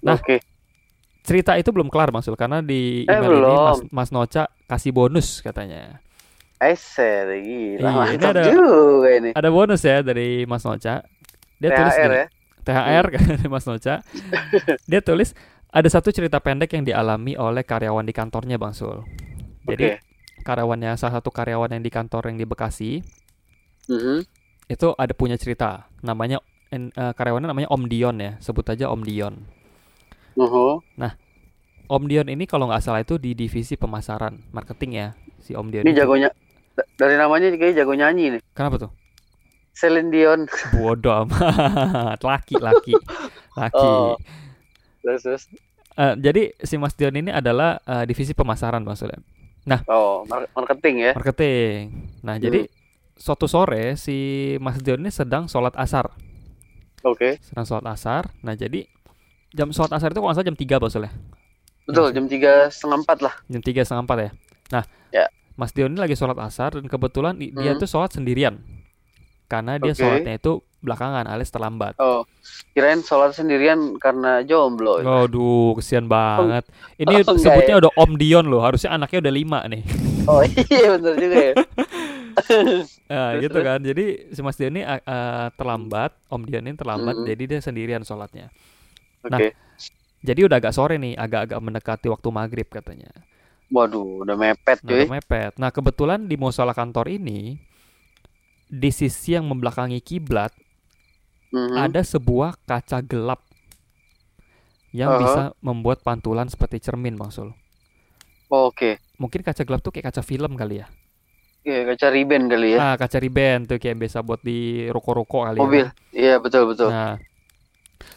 Nah, 0.00 0.16
Oke. 0.16 0.40
Cerita 1.20 1.56
itu 1.56 1.72
belum 1.72 1.88
kelar 1.88 2.12
Mas 2.12 2.28
Sul, 2.28 2.36
karena 2.36 2.60
di 2.60 3.02
Eh, 3.02 3.08
email 3.10 3.32
ini 3.34 3.48
Mas, 3.48 3.80
belum. 3.80 3.88
Mas 3.90 4.10
Noca 4.10 4.44
kasih 4.66 4.92
bonus 4.92 5.40
katanya. 5.40 5.96
Eser 6.60 7.40
gila 7.40 7.88
Iya, 8.04 8.04
ini 8.12 8.20
ada- 8.22 8.44
juga 8.46 9.08
ini. 9.10 9.30
Ada 9.32 9.48
bonus 9.48 9.80
ya 9.80 10.00
dari 10.00 10.44
Mas 10.44 10.60
Noca. 10.62 11.00
Dia 11.56 11.70
tulis 11.72 11.94
THR 11.94 12.04
gini, 12.04 12.20
ya. 12.20 12.26
THR 12.60 13.06
kan 13.08 13.22
dari 13.32 13.48
Mas 13.48 13.64
Noca. 13.64 13.94
Dia 14.90 15.00
tulis 15.00 15.32
ada 15.74 15.88
satu 15.90 16.14
cerita 16.14 16.38
pendek 16.38 16.70
yang 16.70 16.86
dialami 16.86 17.34
oleh 17.34 17.66
karyawan 17.66 18.06
di 18.06 18.14
kantornya 18.14 18.56
Bang 18.56 18.72
Sul. 18.72 19.02
Jadi 19.66 19.98
Oke. 19.98 19.98
karyawannya 20.46 20.94
salah 20.94 21.18
satu 21.18 21.34
karyawan 21.34 21.74
yang 21.74 21.82
di 21.82 21.90
kantor 21.90 22.30
yang 22.30 22.38
di 22.38 22.46
Bekasi 22.46 23.02
Mhm. 23.90 24.22
itu 24.70 24.86
ada 24.94 25.12
punya 25.12 25.34
cerita. 25.34 25.90
Namanya 26.00 26.38
eh, 26.70 26.90
karyawannya 26.94 27.50
namanya 27.50 27.68
Om 27.70 27.84
Dion 27.86 28.16
ya, 28.18 28.38
sebut 28.38 28.64
aja 28.66 28.86
Om 28.88 29.02
Dion. 29.02 29.34
Uhu. 30.34 30.78
Om 31.84 32.02
Dion 32.08 32.26
ini 32.26 32.46
kalau 32.46 32.66
nggak 32.66 32.82
salah 32.82 33.02
itu 33.02 33.18
di 33.18 33.34
divisi 33.34 33.74
pemasaran 33.74 34.40
marketing 34.50 34.90
ya 34.94 35.08
si 35.38 35.52
Om 35.52 35.68
Dion. 35.68 35.84
Ini 35.84 35.90
itu. 35.90 36.00
jagonya 36.00 36.30
da- 36.74 36.88
dari 36.96 37.14
namanya 37.14 37.50
kayak 37.50 37.74
jago 37.76 37.92
nyanyi 37.92 38.38
nih. 38.38 38.40
Kenapa 38.54 38.78
tuh? 38.78 38.90
Celine 39.74 40.08
Dion. 40.08 40.46
Bodoh 40.72 41.26
amat. 41.26 42.22
Laki, 42.30 42.56
laki. 42.62 42.94
Laki. 43.60 43.90
Oh. 43.90 44.14
Terus 45.04 45.20
terus. 45.20 45.42
Eh, 45.94 46.14
jadi 46.18 46.42
si 46.58 46.74
Mas 46.74 46.92
Dion 46.92 47.14
ini 47.14 47.30
adalah 47.30 47.78
eh, 47.78 48.04
divisi 48.04 48.32
pemasaran 48.32 48.80
Bang 48.80 48.96
Sulem. 48.96 49.20
Oh, 49.86 50.24
mar- 50.24 50.48
marketing 50.50 50.96
ya. 51.00 51.12
Marketing. 51.14 51.88
Nah, 52.20 52.36
jadi 52.36 52.66
suatu 53.14 53.46
sore 53.46 53.94
si 53.94 54.16
Mas 54.58 54.76
Dion 54.78 54.98
ini 54.98 55.08
sedang 55.08 55.46
sholat 55.46 55.72
asar. 55.74 56.10
Oke. 57.02 57.38
Sedang 57.40 57.64
sholat 57.64 57.84
asar. 57.86 58.32
Nah, 58.40 58.52
jadi 58.52 58.84
jam 59.52 59.70
sholat 59.70 59.92
asar 59.92 60.10
itu 60.10 60.18
kalau 60.18 60.28
nggak 60.28 60.36
salah 60.36 60.48
jam 60.48 60.58
3 60.58 60.76
Bang 60.76 60.90
Sul 60.90 61.04
ya. 61.04 61.12
Betul, 61.84 62.10
jam 62.10 62.24
tiga 62.24 62.52
setengah 62.66 62.98
empat 62.98 63.18
lah. 63.20 63.34
jam 63.44 63.60
tiga 63.60 63.80
setengah 63.80 64.02
empat 64.02 64.18
ya. 64.18 64.30
Nah, 64.70 64.84
Ya. 65.10 65.26
Mas 65.54 65.70
Dion 65.70 65.92
ini 65.92 66.00
lagi 66.00 66.12
sholat 66.12 66.34
asar 66.36 66.74
dan 66.74 66.84
kebetulan 66.84 67.38
i- 67.38 67.52
dia 67.52 67.72
Hmm. 67.72 67.78
tuh 67.78 67.86
sholat 67.86 68.10
sendirian 68.10 68.58
karena 69.46 69.78
dia 69.78 69.92
Oke. 69.92 70.00
sholatnya 70.00 70.34
itu 70.34 70.58
belakangan 70.84 71.24
alias 71.24 71.48
terlambat. 71.48 71.96
Oh, 71.96 72.28
kirain 72.70 73.00
sholat 73.00 73.32
sendirian 73.32 73.96
karena 73.96 74.44
jomblo. 74.44 75.00
Waduh, 75.00 75.74
kesian 75.74 76.04
banget. 76.04 76.68
Ini 76.94 77.24
Oh, 77.24 77.34
sebutnya 77.34 77.74
ya? 77.74 77.80
udah 77.80 77.92
Om 77.96 78.12
Dion 78.14 78.46
loh, 78.46 78.60
harusnya 78.60 78.92
anaknya 78.92 79.24
udah 79.24 79.32
lima 79.32 79.60
nih. 79.66 79.82
Oh 80.24 80.40
iya 80.40 80.96
bener 80.96 81.14
juga 81.16 81.36
ya. 81.38 81.52
Nah, 83.06 83.36
Terus, 83.36 83.42
gitu 83.42 83.58
terus? 83.60 83.66
kan. 83.66 83.78
Jadi 83.78 84.04
si 84.32 84.40
Mas 84.40 84.56
Dion 84.56 84.72
ini 84.72 84.82
uh, 84.82 84.98
terlambat, 85.52 86.16
Om 86.26 86.42
Dion 86.44 86.64
ini 86.64 86.74
terlambat, 86.74 87.14
Mhm. 87.14 87.26
jadi 87.28 87.42
dia 87.46 87.60
sendirian 87.60 88.02
sholatnya. 88.02 88.48
Oke. 89.20 89.30
Nah. 89.30 89.38
Jadi 90.24 90.40
udah 90.40 90.56
agak 90.56 90.72
sore 90.72 90.96
nih, 90.96 91.12
agak-agak 91.14 91.60
mendekati 91.60 92.06
waktu 92.08 92.28
maghrib 92.28 92.64
katanya. 92.66 93.12
Waduh, 93.68 94.24
udah 94.24 94.32
mepet 94.32 94.80
Nah, 94.80 94.88
cuy. 94.88 94.96
udah 95.04 95.12
mepet. 95.12 95.52
Nah, 95.60 95.68
kebetulan 95.68 96.24
di 96.24 96.34
musola 96.34 96.72
kantor 96.72 97.12
ini 97.12 97.60
di 98.64 98.88
sisi 98.88 99.36
yang 99.36 99.44
membelakangi 99.44 100.00
kiblat 100.00 100.56
Mhm. 101.54 101.78
ada 101.78 102.02
sebuah 102.02 102.58
kaca 102.66 102.98
gelap 103.06 103.38
yang 104.90 105.14
Aha. 105.14 105.20
bisa 105.22 105.42
membuat 105.62 106.02
pantulan 106.02 106.50
seperti 106.50 106.82
cermin, 106.82 107.14
Bang 107.14 107.30
Sul. 107.30 107.54
Oh, 108.50 108.70
Oke. 108.70 108.98
Mungkin 109.18 109.46
kaca 109.46 109.62
gelap 109.62 109.82
tuh 109.82 109.94
kayak 109.94 110.10
kaca 110.10 110.22
film 110.26 110.58
kali 110.58 110.82
ya. 110.82 110.86
Iya, 111.64 111.94
kaca 111.94 112.06
riben 112.12 112.50
kali 112.50 112.76
ya. 112.76 112.78
Ah, 112.92 112.94
kaca 112.98 113.16
riben 113.22 113.64
tuh 113.64 113.78
kayak 113.80 113.96
biasa 113.96 114.20
buat 114.20 114.42
di 114.42 114.90
ruko-ruko 114.90 115.46
kali 115.48 115.58
ya. 115.58 115.62
Mobil. 115.64 115.86
Iya, 116.12 116.34
betul 116.42 116.68
betul. 116.68 116.92
Nah, 116.92 117.16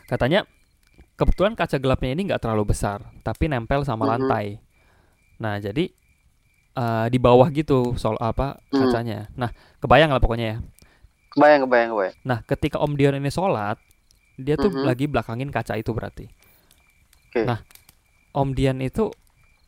katanya 0.10 0.44
kebetulan 1.16 1.56
kaca 1.56 1.80
gelapnya 1.80 2.12
ini 2.12 2.28
nggak 2.28 2.44
terlalu 2.44 2.76
besar, 2.76 3.06
tapi 3.24 3.48
nempel 3.48 3.88
sama 3.88 4.04
Mhm. 4.04 4.10
lantai. 4.12 4.46
Nah, 5.40 5.62
jadi 5.62 5.94
eh, 6.78 7.08
di 7.10 7.18
bawah 7.18 7.50
gitu 7.50 7.98
soal 7.98 8.22
apa 8.22 8.62
Mhm. 8.70 8.78
kacanya. 8.78 9.20
Nah, 9.34 9.50
kebayang 9.82 10.14
lah 10.14 10.22
pokoknya 10.22 10.46
ya. 10.46 10.58
Kebayang, 11.38 11.70
kebayang, 11.70 11.90
kebayang. 11.94 12.16
Nah, 12.26 12.42
ketika 12.42 12.82
Om 12.82 12.98
Dion 12.98 13.14
ini 13.14 13.30
sholat, 13.30 13.78
dia 14.42 14.58
tuh 14.58 14.74
Mhm. 14.74 14.90
lagi 14.90 15.06
belakangin 15.06 15.54
kaca 15.54 15.78
itu 15.78 15.94
berarti. 15.94 16.26
Oke. 17.30 17.46
Nah, 17.46 17.62
Om 18.34 18.58
Dion 18.58 18.82
itu 18.82 19.14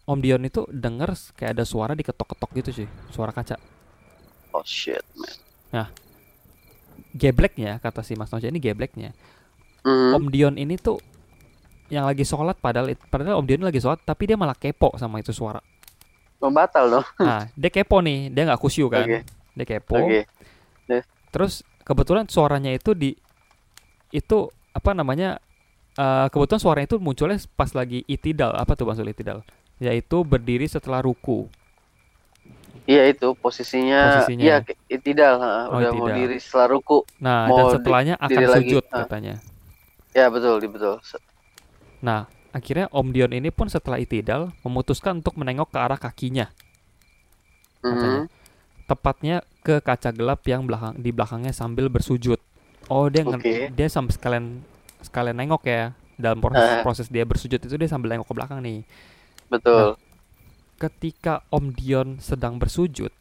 Om 0.10 0.18
Dion 0.18 0.42
itu 0.42 0.66
denger 0.74 1.14
kayak 1.38 1.54
ada 1.54 1.66
suara 1.70 1.94
diketok-ketok 1.94 2.50
gitu 2.58 2.72
sih, 2.74 2.88
suara 3.14 3.30
kaca. 3.30 3.62
Oh 4.50 4.66
shit, 4.66 5.06
man. 5.14 5.30
Gebleknya 7.14 7.78
kata 7.78 8.02
si 8.02 8.18
Mas 8.18 8.34
Noja 8.34 8.50
ini 8.50 8.58
gebleknya. 8.58 9.14
Mhm. 9.86 10.18
Om 10.18 10.26
Dion 10.34 10.56
ini 10.58 10.74
tuh 10.82 10.98
yang 11.94 12.10
lagi 12.10 12.26
sholat 12.26 12.58
padahal 12.58 12.90
padahal 13.14 13.38
Om 13.42 13.46
Dion 13.46 13.62
lagi 13.62 13.78
sholat 13.78 14.02
tapi 14.02 14.26
dia 14.26 14.38
malah 14.38 14.58
kepo 14.58 14.98
sama 14.98 15.22
itu 15.22 15.30
suara. 15.30 15.62
Oh, 16.42 16.50
batal 16.50 16.90
dong. 16.90 17.06
Nah, 17.22 17.46
dia 17.54 17.70
kepo 17.70 18.02
nih, 18.02 18.34
dia 18.34 18.50
nggak 18.50 18.58
kusyuk 18.58 18.90
kan. 18.90 19.06
Oke. 19.06 19.20
Dia 19.54 19.66
kepo. 19.66 19.94
Oke. 20.02 20.26
Terus 21.30 21.62
kebetulan 21.84 22.26
suaranya 22.30 22.74
itu 22.74 22.94
di 22.94 23.14
itu 24.10 24.50
apa 24.74 24.92
namanya? 24.94 25.38
eh, 26.00 26.28
kebetulan 26.32 26.62
suaranya 26.64 26.88
itu 26.96 27.00
munculnya 27.02 27.38
pas 27.54 27.72
lagi 27.76 28.08
itidal. 28.08 28.56
Apa 28.56 28.74
tuh 28.74 28.88
maksud 28.88 29.04
itidal? 29.04 29.44
Yaitu 29.84 30.24
berdiri 30.24 30.64
setelah 30.66 31.04
ruku. 31.04 31.48
Iya 32.90 33.06
itu 33.12 33.38
posisinya. 33.38 34.24
Posisinya. 34.24 34.44
Iya, 34.44 34.56
itidal, 34.90 35.38
ha, 35.38 35.70
Oh, 35.70 35.78
udah 35.78 35.92
mau 35.94 36.08
itidal. 36.10 36.18
diri 36.18 36.38
setelah 36.42 36.68
ruku. 36.74 37.06
Nah, 37.22 37.46
Mau 37.46 37.58
dan 37.58 37.66
di- 37.68 37.74
setelahnya 37.78 38.16
akan 38.18 38.30
diri 38.32 38.46
lagi, 38.48 38.58
sujud 38.66 38.84
ah. 38.90 38.98
katanya. 39.06 39.34
Ya 40.10 40.26
betul, 40.34 40.56
di 40.58 40.68
betul. 40.72 40.96
Nah, 42.02 42.26
akhirnya 42.50 42.90
Om 42.90 43.08
Dion 43.14 43.30
ini 43.36 43.54
pun 43.54 43.70
setelah 43.70 44.02
itidal 44.02 44.56
memutuskan 44.66 45.22
untuk 45.22 45.38
menengok 45.38 45.70
ke 45.70 45.78
arah 45.78 46.00
kakinya. 46.02 46.50
Katanya. 47.84 48.10
Mhm. 48.10 48.22
Tepatnya 48.90 49.36
ke 49.60 49.84
kaca 49.84 50.10
gelap 50.16 50.42
yang 50.48 50.64
belakang 50.64 50.96
di 50.98 51.12
belakangnya 51.12 51.52
sambil 51.52 51.92
bersujud. 51.92 52.40
Oh, 52.90 53.06
dia 53.12 53.22
Oke. 53.28 53.70
dia 53.70 53.88
sambil 53.92 54.16
sekalian 54.16 54.64
sekalian 55.04 55.38
nengok 55.38 55.64
ya. 55.68 55.94
Dalam 56.20 56.44
proses, 56.44 56.68
Ah. 56.68 56.84
proses 56.84 57.08
dia 57.08 57.24
bersujud 57.24 57.64
itu 57.64 57.76
dia 57.80 57.88
sambil 57.88 58.12
nengok 58.12 58.28
ke 58.28 58.36
belakang 58.36 58.60
nih. 58.60 58.84
Betul. 59.48 59.96
Ketika 60.76 61.48
Om 61.48 61.72
Dion 61.72 62.20
sedang 62.20 62.60
bersujud, 62.60 63.12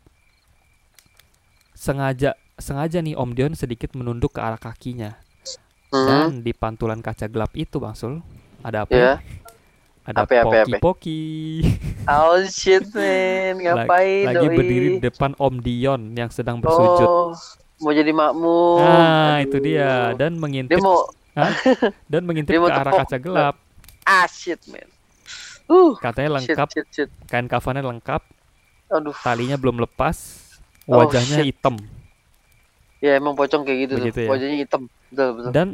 sengaja 1.75 2.35
sengaja 2.59 2.99
nih 2.99 3.15
Om 3.15 3.31
Dion 3.39 3.55
sedikit 3.55 3.95
menunduk 3.95 4.35
ke 4.35 4.41
arah 4.43 4.59
kakinya. 4.59 5.15
Mhm. 5.95 6.07
Dan 6.07 6.31
di 6.43 6.53
pantulan 6.53 6.99
kaca 7.01 7.31
gelap 7.31 7.55
itu, 7.55 7.79
Bang 7.79 7.95
Sul, 7.95 8.21
ada 8.67 8.85
apa? 8.85 8.93
Ya. 8.93 9.13
Ada 10.09 10.25
Apa, 10.25 10.35
apa, 10.35 10.41
apa? 10.41 10.59
poki-poki. 10.65 11.23
Oh 12.09 12.41
shit, 12.49 12.89
man. 12.97 13.61
Ngapain 13.61 14.33
lagi 14.33 14.49
doi? 14.49 14.57
berdiri 14.57 14.89
di 14.97 15.01
depan 15.05 15.37
Om 15.37 15.61
Dion 15.61 16.17
yang 16.17 16.33
sedang 16.33 16.57
bersujud. 16.57 17.05
Oh, 17.05 17.37
mau 17.79 17.93
jadi 17.93 18.17
makmum. 18.17 18.81
Nah, 18.81 19.45
itu 19.45 19.61
dia 19.61 20.17
dan 20.17 20.33
Dia 20.33 20.41
mengintip 20.41 20.81
mau 20.81 21.05
dan 22.09 22.23
mengintip 22.25 22.57
dia 22.57 22.65
mau 22.65 22.73
ke 22.73 22.81
arah 22.81 22.93
kaca 22.97 23.17
gelap. 23.21 23.55
ah 24.03 24.25
shit, 24.25 24.57
man. 24.73 24.89
Uh, 25.69 25.93
Katanya 26.01 26.41
shit, 26.41 26.57
lengkap, 26.57 26.69
shit, 26.73 26.87
shit. 26.89 27.09
kain 27.29 27.45
kafannya 27.45 27.85
lengkap, 27.85 28.25
Aduh. 28.89 29.13
talinya 29.21 29.61
belum 29.61 29.85
lepas, 29.85 30.49
Oh, 30.89 31.05
wajahnya 31.05 31.45
shit. 31.45 31.53
hitam 31.53 31.77
Ya 32.99 33.21
emang 33.21 33.37
pocong 33.37 33.69
kayak 33.69 33.79
gitu 33.85 33.95
Begitu 34.01 34.17
tuh. 34.17 34.25
ya? 34.25 34.29
Wajahnya 34.33 34.57
hitam. 34.59 34.83
Betul, 35.13 35.29
betul. 35.37 35.51
dan 35.53 35.69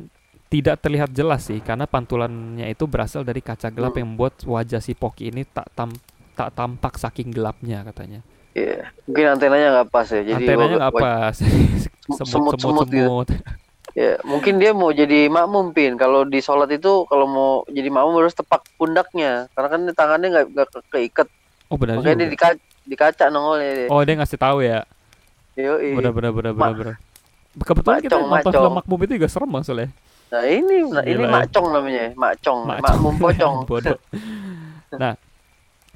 tidak 0.46 0.78
terlihat 0.78 1.11
jelas 1.11 1.44
sih 1.44 1.59
karena 1.59 1.85
pantulannya 1.85 2.66
itu 2.66 2.85
berasal 2.85 3.22
dari 3.22 3.40
kaca 3.40 3.68
gelap 3.68 3.92
Hmm. 3.92 4.00
yang 4.00 4.09
membuat 4.11 4.35
wajah 4.42 4.78
si 4.78 4.92
Poki 4.92 5.28
ini 5.28 5.42
tak 5.44 5.66
tam 5.72 5.90
tak 6.33 6.50
tampak 6.52 6.94
saking 6.94 7.30
gelapnya 7.30 7.83
katanya. 7.85 8.20
Iya. 8.52 8.87
Mungkin 9.04 9.24
antenanya 9.28 9.68
nggak 9.72 9.88
pas 9.88 10.07
ya. 10.07 10.22
Jadi 10.22 10.44
Antenanya 10.46 10.76
nggak 10.80 10.94
pas, 10.96 11.35
semut 11.35 11.83
semut 12.22 12.54
semut-semut 12.54 12.87
gitu. 12.87 13.02
semut. 13.02 13.28
Ya, 13.94 14.18
mungkin 14.22 14.59
dia 14.59 14.70
mau 14.70 14.90
jadi 14.90 15.26
makmum 15.26 15.70
pin. 15.70 15.94
Kalau 15.94 16.22
di 16.24 16.38
sholat 16.38 16.66
itu 16.68 17.07
kalau 17.07 17.26
mau 17.26 17.50
jadi 17.68 17.87
makmum 17.88 18.18
harus 18.18 18.35
tepak 18.35 18.66
pundaknya. 18.74 19.46
Karena 19.54 19.68
kan 19.68 19.80
tangannya 19.92 20.28
nggak 20.30 20.46
nggak 20.50 20.68
ke- 20.68 20.87
keikat. 20.88 21.28
Oh 21.66 21.74
benar 21.74 21.98
Makanya 21.98 22.14
dia 22.16 22.26
juga. 22.26 22.30
di, 22.30 22.38
ka- 22.38 22.62
di 22.85 22.96
kaca 22.96 23.24
nongolnya 23.28 23.70
dia. 23.72 23.87
Oh 23.88 24.02
dia 24.02 24.14
ngasih 24.14 24.38
tahu 24.38 24.59
ya. 24.61 24.83
Yoi. 25.54 25.94
Benar 25.94 26.11
benar 26.11 26.30
benar 26.30 26.52
benar. 26.54 26.94
Kebetulan 27.54 27.98
kita 28.00 28.18
macong, 28.18 28.26
nonton 28.28 28.50
macong. 28.50 28.62
film 28.66 28.74
Makmum 28.83 28.98
itu 29.00 29.12
juga 29.14 29.28
serem 29.30 29.50
maksudnya. 29.52 29.88
Nah 30.35 30.42
ini 30.44 30.83
ini 30.83 30.90
Gila 31.14 31.23
ya. 31.23 31.31
macong 31.31 31.66
namanya, 31.70 32.05
macong, 32.12 32.59
makmum 32.66 33.14
pocong. 33.14 33.55
Nah, 34.92 35.14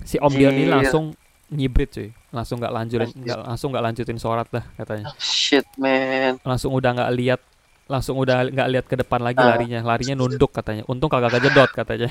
si 0.01 0.14
Om 0.16 0.31
Dion 0.31 0.55
ini 0.55 0.70
langsung 0.70 1.18
nyibrit 1.48 1.90
cuy. 1.90 2.09
Langsung 2.31 2.62
nggak 2.62 2.70
lanjutin 2.70 3.11
nggak 3.11 3.38
langsung 3.42 3.68
nggak 3.74 3.85
lanjutin 3.85 4.14
sholat 4.16 4.46
dah 4.46 4.62
katanya. 4.77 5.11
Shit 5.18 5.66
man. 5.74 6.38
Langsung 6.44 6.70
udah 6.70 6.90
nggak 6.94 7.12
lihat 7.14 7.40
langsung 7.88 8.14
udah 8.14 8.46
nggak 8.46 8.68
lihat 8.68 8.87
ke 8.87 8.94
depan 8.94 9.18
lagi 9.18 9.40
Ah. 9.40 9.57
larinya. 9.57 9.81
Larinya 9.83 10.14
nunduk 10.14 10.53
katanya. 10.53 10.85
Untung 10.87 11.09
kagak 11.09 11.35
kejedot 11.35 11.72
katanya. 11.72 12.07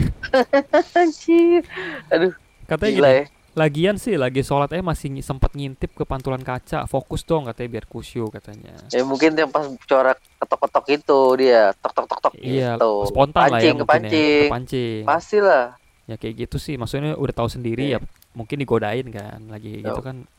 Anjir. 0.99 1.63
Aduh, 2.09 2.33
Katanya 2.65 2.91
gila 2.91 3.07
gini, 3.07 3.19
ya. 3.23 3.23
Lagian 3.57 3.97
sih 3.97 4.13
lagi 4.15 4.45
sholat 4.45 4.69
eh 4.69 4.85
masih 4.85 5.17
sempat 5.19 5.49
ngintip 5.51 5.91
ke 5.91 6.05
pantulan 6.05 6.37
kaca. 6.39 6.85
Fokus 6.85 7.25
dong 7.25 7.49
katanya 7.49 7.69
biar 7.73 7.85
kusyuk 7.89 8.29
katanya. 8.31 8.77
Ya 8.93 9.01
mungkin 9.01 9.33
yang 9.33 9.49
pas 9.49 9.65
corak 9.83 10.21
ketok-ketok 10.37 10.85
itu 10.93 11.19
dia 11.35 11.73
tok 11.75 11.91
tok 11.91 12.05
tok 12.05 12.19
tok 12.21 12.33
Iya, 12.37 12.77
gitu. 12.77 13.09
spontan 13.09 13.49
lah 13.49 13.57
ya 13.57 13.73
Pancing, 13.73 13.73
mungkin 13.73 13.73
ya. 13.73 13.81
kepancing. 13.81 14.45
Kepancing. 14.45 15.01
Pastilah. 15.03 15.65
Ya 16.05 16.15
kayak 16.15 16.35
gitu 16.39 16.57
sih. 16.57 16.77
Maksudnya 16.77 17.17
udah 17.17 17.33
tahu 17.33 17.49
sendiri 17.49 17.89
Iya. 17.89 17.97
ya 17.97 18.05
mungkin 18.31 18.61
digodain 18.61 19.07
kan. 19.09 19.41
Lagi 19.49 19.81
gitu 19.81 19.89
Yo. 19.91 20.05
kan 20.05 20.29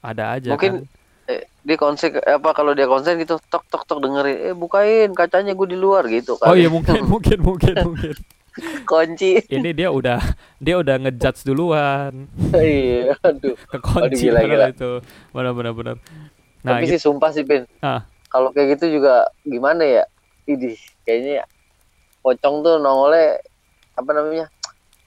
ada 0.00 0.34
aja 0.34 0.50
Mungkin- 0.50 0.88
kan. 0.88 1.02
Eh, 1.24 1.40
dia 1.60 1.76
konsen 1.76 2.12
apa 2.16 2.52
kalau 2.52 2.76
dia 2.76 2.84
konsen 2.84 3.16
gitu 3.16 3.40
tok 3.48 3.64
tok 3.68 3.84
tok 3.84 3.96
dengerin 3.98 4.36
eh 4.42 4.52
bukain 4.52 5.08
kacanya 5.10 5.52
gue 5.52 5.68
di 5.68 5.72
luar 5.74 6.04
gitu 6.04 6.36
Oh 6.36 6.52
kali. 6.52 6.60
iya 6.60 6.68
mungkin 6.76 7.00
mungkin 7.02 7.40
mungkin 7.40 7.74
mungkin. 7.80 8.12
kunci 8.90 9.42
Ini 9.50 9.70
dia 9.74 9.88
udah 9.90 10.20
dia 10.62 10.78
udah 10.78 10.96
ngejudge 11.02 11.42
duluan, 11.42 12.30
iya 12.54 13.12
aduh 13.20 13.58
gila, 14.14 14.40
padahal 14.40 14.46
gila. 14.46 14.66
itu. 14.70 14.90
Benar 15.34 15.52
benar 15.58 15.72
benar. 15.74 15.96
Nah, 16.62 16.78
tapi 16.78 16.86
gitu. 16.88 16.96
sih 16.96 17.00
sumpah 17.02 17.30
sih 17.34 17.44
Pin 17.44 17.66
Ah. 17.82 18.06
kalau 18.30 18.54
kayak 18.54 18.78
gitu 18.78 18.98
juga 18.98 19.28
gimana 19.44 19.84
ya 19.84 20.04
idih 20.46 20.78
kayaknya 21.04 21.44
pocong 22.22 22.64
tuh 22.64 22.80
nongolnya 22.80 23.42
apa 23.94 24.10
namanya 24.10 24.46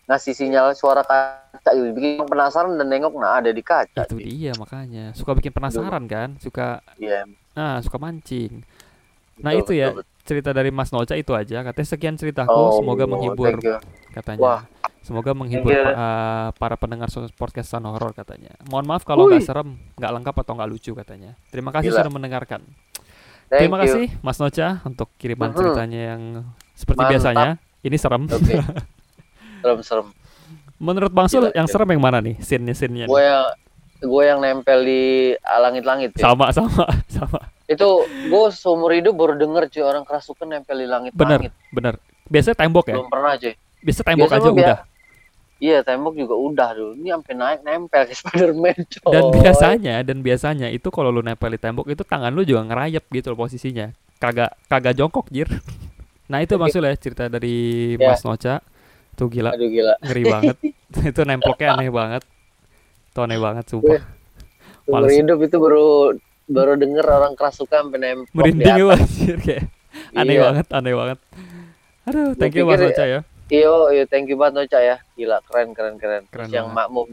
ngasih 0.08 0.32
sinyal 0.38 0.72
suara 0.72 1.04
kaca 1.04 1.72
gitu 1.76 1.92
bikin 1.92 2.24
penasaran 2.24 2.78
dan 2.80 2.88
nengok 2.88 3.18
nah 3.20 3.42
ada 3.42 3.52
di 3.52 3.60
kaca 3.60 4.06
itu 4.08 4.22
dia 4.22 4.54
makanya 4.56 5.12
suka 5.12 5.36
bikin 5.36 5.52
penasaran 5.52 6.06
kan, 6.08 6.40
suka 6.40 6.80
iya 6.96 7.28
nah 7.58 7.82
suka 7.82 7.98
mancing. 7.98 8.62
Nah 9.42 9.54
betul, 9.54 9.62
itu 9.66 9.72
ya 9.82 9.88
betul, 9.94 10.02
betul. 10.06 10.17
Cerita 10.28 10.52
dari 10.52 10.68
Mas 10.68 10.92
Noca 10.92 11.16
itu 11.16 11.32
aja. 11.32 11.64
Katanya 11.64 11.88
sekian 11.88 12.14
ceritaku, 12.14 12.52
Oh, 12.52 12.76
semoga 12.76 13.08
menghibur 13.08 13.56
thank 13.56 13.64
you. 13.64 13.78
katanya. 14.12 14.40
Wah. 14.40 14.62
Semoga 15.00 15.32
menghibur 15.32 15.72
uh, 15.72 16.52
para 16.54 16.76
pendengar 16.76 17.08
podcast 17.34 17.72
Sun 17.72 17.88
Horror 17.88 18.12
katanya. 18.12 18.52
Mohon 18.68 18.86
maaf 18.92 19.04
kalau 19.04 19.26
nggak 19.26 19.40
serem, 19.42 19.80
nggak 19.96 20.12
lengkap 20.12 20.36
atau 20.36 20.54
nggak 20.54 20.68
lucu 20.68 20.92
katanya. 20.92 21.32
Terima 21.48 21.72
kasih 21.72 21.90
Gila. 21.90 22.04
sudah 22.04 22.12
mendengarkan. 22.12 22.60
Thank 23.48 23.60
Terima 23.64 23.80
you. 23.80 23.84
kasih 23.88 24.06
Mas 24.20 24.36
Noca 24.36 24.84
untuk 24.84 25.08
kiriman 25.16 25.50
Mhm. 25.50 25.58
ceritanya 25.58 26.02
yang 26.12 26.22
seperti 26.76 27.00
Mantap. 27.00 27.14
biasanya. 27.16 27.50
Ini 27.80 27.96
serem. 27.96 28.24
Oke. 28.28 28.56
serem 29.64 29.80
serem 29.82 30.08
Menurut 30.78 31.10
Bang 31.10 31.26
Sul 31.26 31.50
yang 31.56 31.66
serem 31.66 31.90
yang 31.90 32.04
mana 32.04 32.20
nih? 32.20 32.36
Scene-nya 32.38 32.76
scene-nya. 32.76 33.08
Gue 33.08 33.24
yang 33.24 33.48
gue 33.98 34.24
yang 34.24 34.38
nempel 34.38 34.84
di 34.84 35.34
langit-langit 35.40 36.14
ya. 36.14 36.30
Sama 36.30 36.52
sama 36.52 36.84
sama. 37.16 37.40
Itu 37.68 37.88
gue 38.08 38.46
seumur 38.50 38.96
hidup 38.96 39.14
baru 39.14 39.36
denger 39.36 39.68
cuy 39.68 39.84
orang 39.84 40.04
kerasukan 40.04 40.48
nempel 40.48 40.76
di 40.76 40.88
Bener, 40.88 40.92
langit-langit. 41.12 41.52
bener. 41.70 41.96
Biasanya 42.28 42.56
tembok 42.58 42.86
ya. 42.88 42.96
Belum 42.96 43.12
pernah 43.12 43.36
cuy. 43.36 43.54
Biasa 43.78 44.02
tembok 44.04 44.28
Biasa 44.28 44.40
aja 44.40 44.50
udah. 44.50 44.78
Iya 45.58 45.78
tembok 45.82 46.14
juga 46.14 46.36
udah 46.38 46.70
dulu. 46.72 46.92
Ini 46.96 47.10
sampai 47.12 47.34
naik 47.34 47.60
nempel 47.62 48.02
ke 48.06 48.14
Spiderman 48.14 48.78
coy. 48.78 49.12
Dan 49.12 49.24
biasanya 49.34 49.96
dan 50.02 50.18
biasanya 50.22 50.68
itu 50.70 50.88
kalau 50.88 51.10
lu 51.10 51.20
nempel 51.20 51.50
di 51.50 51.60
tembok 51.60 51.90
itu 51.90 52.06
tangan 52.06 52.32
lu 52.32 52.42
juga 52.42 52.64
ngerayap 52.64 53.04
gitu 53.10 53.34
loh 53.34 53.40
posisinya. 53.42 53.92
Kagak 54.18 54.56
kagak 54.66 54.96
jongkok 54.96 55.28
jir. 55.30 55.48
Nah 56.28 56.44
itu 56.44 56.60
maksudnya 56.60 56.92
cerita 57.00 57.32
dari 57.32 57.96
Ya. 57.96 58.12
Mas 58.12 58.20
Noca. 58.20 58.60
Tuh 59.16 59.32
gila, 59.32 59.56
Aduh 59.56 59.72
gila. 59.72 59.96
ngeri 60.04 60.24
banget. 60.28 60.56
itu 61.16 61.22
nemploknya 61.24 61.68
aneh 61.72 61.88
banget. 61.88 62.20
Itu 63.08 63.20
aneh 63.24 63.40
banget 63.40 63.64
sumpah. 63.72 64.04
Seumur 64.84 65.08
Males. 65.08 65.16
hidup 65.16 65.40
itu 65.40 65.56
baru 65.56 65.88
baru 66.48 66.74
denger 66.74 67.04
orang 67.04 67.34
kerasukan 67.36 67.92
di 67.92 68.00
Merinding 68.32 68.76
gue 68.78 68.94
anjir 68.94 69.36
kayak. 69.38 69.66
Aneh 70.14 70.36
Iya. 70.36 70.44
banget, 70.44 70.68
aneh 70.72 70.94
banget. 70.94 71.20
Aduh, 72.06 72.26
Gua 72.30 72.40
thank 72.40 72.54
you 72.54 72.64
Mas 72.64 72.74
pikir- 72.74 72.88
Noca 72.88 73.04
ya. 73.06 73.20
Iyo, 73.48 73.74
iyo, 73.90 74.04
thank 74.06 74.28
you 74.28 74.36
banget 74.36 74.54
Noca 74.58 74.80
ya. 74.80 74.96
Gila, 75.14 75.38
keren, 75.44 75.68
keren, 75.72 75.96
keren. 75.98 76.24
Keren 76.24 76.48
Terus 76.48 76.50
yang 76.52 76.68
banget. 76.70 76.80
makmum, 76.88 77.08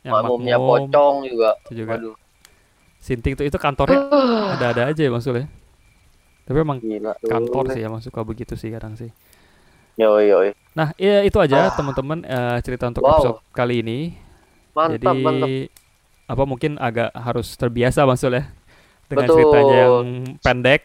Yang 0.00 0.12
makmumnya 0.12 0.56
makmum, 0.56 0.70
pocong 0.88 1.16
juga. 1.24 1.50
itu 1.60 1.72
juga. 1.76 1.92
Waduh. 1.92 2.16
Sinting 2.98 3.32
tuh 3.32 3.44
itu 3.44 3.56
kantornya 3.56 4.00
ada-ada 4.50 4.82
aja 4.88 5.00
ya 5.00 5.08
maksudnya. 5.08 5.46
Tapi 6.44 6.58
emang 6.58 6.78
Gila. 6.78 7.12
kantor 7.22 7.64
sih 7.70 7.80
emang 7.80 8.00
suka 8.00 8.20
begitu 8.20 8.54
sih 8.54 8.68
kadang 8.68 8.92
sih. 8.92 9.08
Yo, 9.94 10.18
yo. 10.18 10.50
Nah, 10.72 10.90
ya 10.96 11.20
itu 11.20 11.36
aja 11.36 11.68
Ah. 11.68 11.72
teman-teman 11.72 12.22
eh, 12.22 12.58
cerita 12.60 12.86
untuk 12.86 13.00
Wow. 13.00 13.10
episode 13.12 13.38
kali 13.50 13.80
ini. 13.80 13.98
Mantap, 14.70 14.94
Jadi 14.96 15.06
mantap. 15.20 15.48
apa 16.26 16.42
mungkin 16.44 16.72
agak 16.76 17.10
harus 17.12 17.54
terbiasa 17.54 18.02
maksudnya 18.04 18.54
dengan 19.10 19.26
Betul. 19.26 19.36
ceritanya 19.36 19.76
yang 19.82 20.06
pendek. 20.38 20.82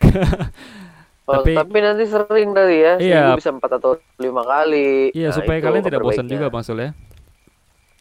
Oh, 1.25 1.41
Tapi- 1.41 1.57
tapi, 1.57 1.77
nanti 1.81 2.05
sering 2.05 2.53
tadi 2.53 2.75
ya. 2.85 2.93
Iya. 3.01 3.33
Seminggu 3.33 3.39
bisa 3.41 3.49
empat 3.49 3.71
atau 3.81 3.97
lima 4.21 4.45
kali. 4.45 5.09
Iya, 5.09 5.33
Nah, 5.33 5.35
supaya 5.41 5.57
kalian 5.57 5.81
tidak 5.81 6.01
bosan 6.01 6.29
juga 6.29 6.53
maksudnya. 6.53 6.93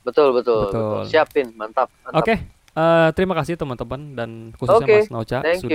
Betul, 0.04 0.36
betul, 0.36 0.68
Betul. 0.68 1.00
betul. 1.00 1.02
Siapin, 1.08 1.48
mantap. 1.56 1.88
mantap. 2.04 2.20
Oke, 2.20 2.34
eh, 2.76 3.08
terima 3.16 3.32
kasih 3.32 3.56
teman-teman 3.56 4.00
dan 4.12 4.30
khususnya 4.52 4.84
Oke, 4.84 4.96
Mas 5.00 5.08
Noca 5.08 5.38
thank 5.40 5.64
sudah 5.64 5.72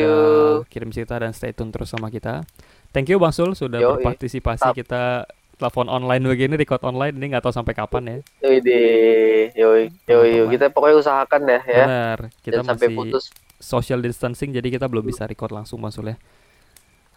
you. 0.61 0.69
kirim 0.69 0.93
cerita 0.93 1.17
dan 1.17 1.33
stay 1.33 1.49
tune 1.49 1.73
terus 1.73 1.89
sama 1.89 2.13
kita. 2.13 2.45
Thank 2.93 3.09
you 3.09 3.17
Bang 3.17 3.33
Sul 3.33 3.57
sudah 3.57 3.81
Yoi. 3.81 3.97
berpartisipasi 3.97 4.69
kita 4.77 5.25
telepon 5.59 5.91
online 5.91 6.23
begini, 6.23 6.55
record 6.55 6.79
online 6.81 7.13
ini 7.19 7.35
nggak 7.35 7.43
tahu 7.43 7.51
sampai 7.51 7.75
kapan 7.75 8.03
ya. 8.07 8.15
Yoi, 8.47 8.57
deh. 8.63 9.51
yoi, 9.53 9.83
yoi, 10.07 10.27
yoi. 10.39 10.47
Kita 10.55 10.71
pokoknya 10.71 10.95
usahakan 11.03 11.41
deh 11.43 11.63
ya. 11.67 11.85
Benar, 11.85 12.19
kita 12.39 12.63
sampai 12.63 12.87
masih 12.87 12.95
putus. 12.95 13.23
social 13.59 13.99
distancing 13.99 14.55
jadi 14.55 14.79
kita 14.79 14.87
belum 14.87 15.03
bisa 15.03 15.27
record 15.27 15.51
langsung 15.51 15.83
Bang 15.83 15.91
Sul 15.91 16.09
ya. 16.09 16.17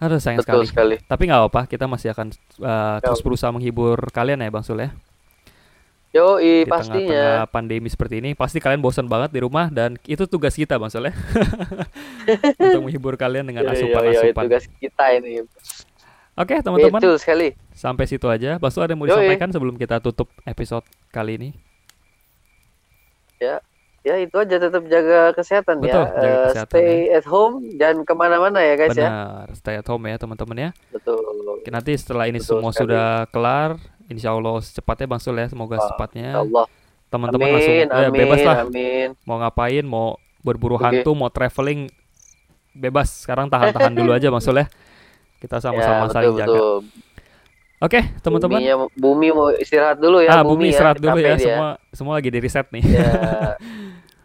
Aduh 0.02 0.18
sayang 0.18 0.42
Betul 0.42 0.66
sekali. 0.66 0.98
sekali. 0.98 1.06
Tapi 1.06 1.22
nggak 1.30 1.40
apa-apa, 1.46 1.62
kita 1.70 1.86
masih 1.86 2.10
akan 2.10 2.34
uh, 2.58 2.98
terus 2.98 3.22
berusaha 3.22 3.54
menghibur 3.54 3.94
kalian 4.10 4.42
ya 4.42 4.50
Bang 4.50 4.66
Sul 4.66 4.82
ya. 4.82 4.90
Yoi, 6.12 6.66
Di 6.66 6.68
pastinya. 6.68 6.98
tengah-tengah 7.00 7.48
pandemi 7.48 7.88
seperti 7.88 8.20
ini, 8.20 8.36
pasti 8.36 8.60
kalian 8.60 8.84
bosan 8.84 9.08
banget 9.08 9.32
di 9.32 9.40
rumah 9.40 9.72
dan 9.72 9.96
itu 10.04 10.28
tugas 10.28 10.52
kita 10.52 10.76
Bang 10.76 10.90
Sul 10.90 11.08
ya. 11.08 11.14
Untuk 12.60 12.84
menghibur 12.84 13.14
kalian 13.16 13.46
dengan 13.48 13.64
Yoi, 13.64 13.72
yoi, 13.72 13.80
yoi, 13.80 14.32
asupan-asupan. 14.34 14.42
tugas 14.44 14.64
kita 14.76 15.04
ini. 15.16 15.46
Oke 16.36 16.60
teman-teman, 16.60 17.00
Betul 17.00 17.16
sekali. 17.16 17.48
Sampai 17.82 18.06
situ 18.06 18.30
aja. 18.30 18.62
Bang 18.62 18.70
Sul 18.70 18.86
ada 18.86 18.94
yang 18.94 19.02
mau 19.02 19.10
Yoi. 19.10 19.18
disampaikan 19.18 19.50
sebelum 19.50 19.74
kita 19.74 19.98
tutup 19.98 20.30
episode 20.46 20.86
kali 21.10 21.34
ini? 21.34 21.50
Ya 24.02 24.18
itu 24.18 24.34
aja 24.34 24.58
tetap 24.58 24.82
jaga 24.86 25.30
kesehatan 25.30 25.78
Betul, 25.78 26.02
ya. 26.02 26.10
jaga 26.10 26.26
Eh, 26.26 26.42
kesehatan 26.50 26.74
stay 26.74 26.94
at 27.08 27.26
home 27.26 27.54
dan 27.74 28.02
ke 28.02 28.12
mana-mana 28.14 28.58
ya 28.58 28.74
guys 28.74 28.94
ya. 28.94 29.06
Benar, 29.06 29.46
stay 29.54 29.78
at 29.78 29.86
home 29.86 30.02
ya 30.06 30.18
teman-teman 30.18 30.56
ya. 30.58 30.70
Betul. 30.90 31.22
Nanti 31.70 31.94
setelah 31.94 32.26
ini 32.26 32.42
Betul 32.42 32.58
semua 32.58 32.70
sekali. 32.74 32.90
sudah 32.90 33.06
kelar, 33.30 33.70
insya 34.06 34.34
Allah 34.34 34.58
secepatnya 34.58 35.06
Bang 35.06 35.22
Sul 35.22 35.38
ya, 35.38 35.46
semoga 35.46 35.78
Wah, 35.78 35.82
secepatnya. 35.86 36.28
Ya 36.28 36.42
Allah. 36.42 36.66
Teman-teman 37.06 37.46
langsung 37.46 37.76
Amin, 37.76 37.86
ya, 37.86 38.08
amin, 38.08 38.18
bebas 38.18 38.40
lah 38.40 38.56
amin. 38.64 39.08
mau 39.22 39.36
ngapain, 39.38 39.84
mau 39.84 40.16
berburu 40.40 40.80
Oke. 40.80 40.82
hantu, 40.82 41.10
mau 41.14 41.30
traveling, 41.30 41.86
bebas. 42.74 43.22
Sekarang 43.22 43.46
tahan-tahan 43.46 43.92
dulu 44.02 44.10
aja 44.10 44.34
Bang 44.34 44.42
Sul 44.42 44.58
ya. 44.58 44.66
Kita 45.38 45.62
sama-sama 45.62 46.06
ya, 46.06 46.10
saling 46.10 46.34
betul, 46.34 46.42
jaga. 46.42 46.58
Betul. 47.82 47.98
Oke, 47.98 48.00
teman-teman. 48.22 48.58
Buminya, 48.62 48.76
bumi 48.94 49.28
mau 49.30 49.48
istirahat 49.50 49.98
dulu 49.98 50.22
ya. 50.22 50.30
ah, 50.32 50.42
bumi 50.46 50.70
istirahat 50.70 51.02
dulu 51.02 51.18
capek 51.18 51.22
ya. 51.22 51.34
dia. 51.34 51.42
Semua 51.42 51.68
semua 51.90 52.12
lagi 52.14 52.30
di 52.30 52.38
reset 52.38 52.66
nih. 52.70 52.82
Ya. 52.86 53.10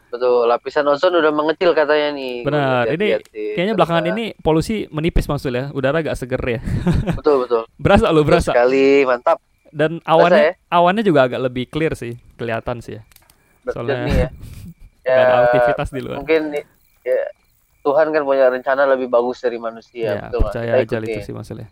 Betul, 0.08 0.48
lapisan 0.48 0.88
ozon 0.88 1.20
udah 1.20 1.36
mengecil 1.36 1.76
katanya 1.76 2.16
nih. 2.16 2.40
Benar, 2.48 2.88
ini. 2.96 3.20
Kayaknya 3.28 3.76
belakangan 3.76 4.06
ini 4.08 4.26
polusi 4.40 4.88
menipis 4.88 5.28
Bang 5.28 5.36
Sul 5.36 5.52
ya. 5.52 5.68
Udara 5.76 6.00
agak 6.00 6.16
seger 6.16 6.40
ya. 6.40 6.60
Betul, 7.20 7.44
betul. 7.44 7.68
Berasa 7.76 8.08
lo 8.08 8.24
Betul 8.24 8.40
berasa. 8.40 8.52
sekali, 8.56 9.04
mantap. 9.04 9.44
Dan 9.68 10.00
Berasa 10.00 10.16
awannya 10.16 10.42
ya? 10.42 10.54
awannya 10.72 11.04
juga 11.04 11.20
agak 11.28 11.44
lebih 11.44 11.68
clear 11.68 11.92
sih, 12.00 12.16
kelihatan 12.40 12.80
sih 12.80 12.98
ya. 12.98 13.04
Soalnya 13.68 14.08
ya. 14.26 14.30
Nggak 15.04 15.12
ada 15.12 15.28
Ya, 15.28 15.44
aktivitas 15.44 15.88
di 15.92 16.00
luar. 16.00 16.18
Mungkin 16.24 16.42
ya, 17.04 17.22
Tuhan 17.84 18.08
kan 18.10 18.22
punya 18.24 18.46
rencana 18.48 18.88
lebih 18.88 19.12
bagus 19.12 19.44
dari 19.44 19.60
manusia, 19.60 20.08
Ya, 20.08 20.32
betul 20.32 20.40
percaya 20.48 20.72
aja 20.84 20.98
itu 21.04 21.20
sih 21.20 21.36
Mas 21.36 21.52
Sul 21.52 21.64
ya. 21.64 21.68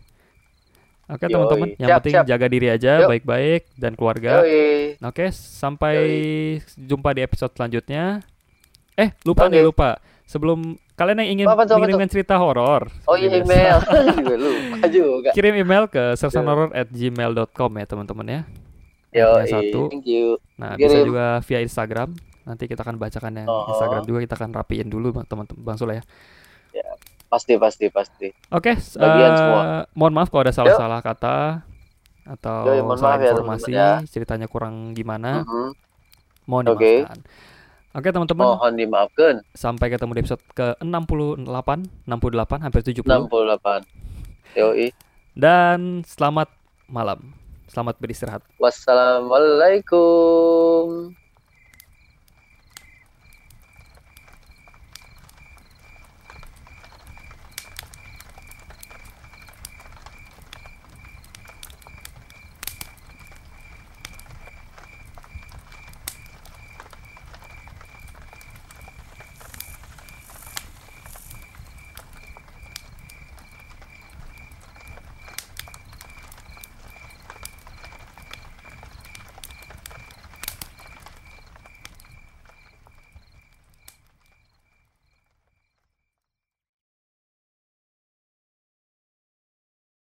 Oke 1.06 1.22
Yoi. 1.22 1.32
teman-teman, 1.32 1.68
yang 1.72 1.86
Siap, 1.86 1.98
penting 2.00 2.14
siap. 2.14 2.26
jaga 2.26 2.46
diri 2.46 2.66
aja 2.68 2.92
baik-baik 3.06 3.62
dan 3.74 3.92
keluarga. 3.94 4.42
Yoi. 4.42 4.98
Oke, 5.00 5.30
sampai 5.30 5.94
jumpa 6.74 7.10
di 7.10 7.20
episode 7.20 7.52
selanjutnya. 7.52 8.26
Eh, 8.92 9.14
lupa 9.22 9.46
Oke. 9.46 9.52
nih 9.52 9.62
lupa. 9.62 9.90
Sebelum 10.24 10.58
kalian 10.92 11.22
yang 11.22 11.30
ingin 11.32 11.46
mengirimkan 11.46 12.08
cerita 12.08 12.34
horor, 12.34 12.90
Oh 13.06 13.14
iya 13.14 13.30
email. 13.36 13.78
lupa 14.42 14.86
juga. 14.88 15.30
kirim 15.30 15.54
email 15.56 15.86
ke 15.86 16.18
sersanhoror@gmail.com 16.18 17.70
ya 17.72 17.86
teman-teman 17.86 18.26
ya. 18.26 18.40
Yo, 19.12 19.30
satu. 19.46 19.88
thank 19.88 20.04
you. 20.04 20.36
Nah, 20.56 20.74
bisa 20.74 20.92
Kirim. 20.92 21.06
juga 21.06 21.38
via 21.40 21.60
Instagram. 21.60 22.10
Nanti 22.42 22.66
kita 22.66 22.82
akan 22.82 22.96
bacakan 22.96 23.32
yang 23.36 23.46
Oh. 23.46 23.70
Instagram 23.70 24.02
juga 24.02 24.18
kita 24.20 24.34
akan 24.34 24.50
rapiin 24.52 24.86
dulu 24.86 25.10
Bang- 25.12 25.24
teman-teman 25.24 25.62
Bang 25.62 25.76
Sule 25.76 25.94
ya. 25.94 26.04
Pasti, 27.26 27.56
pasti, 27.56 27.88
pasti. 27.88 28.28
Oke, 28.48 28.72
Bagian 28.94 29.28
eh, 29.28 29.36
semua. 29.36 29.84
mohon 29.92 30.12
maaf 30.12 30.28
kalau 30.28 30.42
ada 30.42 30.50
salah-salah 30.50 31.00
kata 31.00 31.60
atau 32.24 32.64
Yoi, 32.64 32.80
mohon 32.80 32.96
salah 32.96 33.16
ya, 33.16 33.20
informasi, 33.28 33.70
teman-teman 33.70 34.08
ceritanya 34.08 34.46
kurang 34.46 34.92
gimana, 34.92 35.42
Mhm. 35.42 35.68
mohon 36.44 36.64
Oke. 36.68 36.72
Oh. 36.72 36.76
dimaafkan. 37.02 37.18
Oke, 37.92 38.08
teman-teman, 38.12 38.44
Mohon 38.46 38.72
dimaafkan. 38.76 39.34
sampai 39.52 39.88
ketemu 39.88 40.12
di 40.12 40.20
episode 40.20 40.42
ke-68, 40.52 41.68
68 42.04 42.60
hampir 42.60 42.80
70 42.84 43.24
68. 43.24 43.80
Yoi. 44.54 44.92
dan 45.34 46.02
selamat 46.02 46.48
malam. 46.86 47.32
Selamat 47.66 47.98
beristirahat. 47.98 48.42
Wassalamualaikum. 48.56 51.25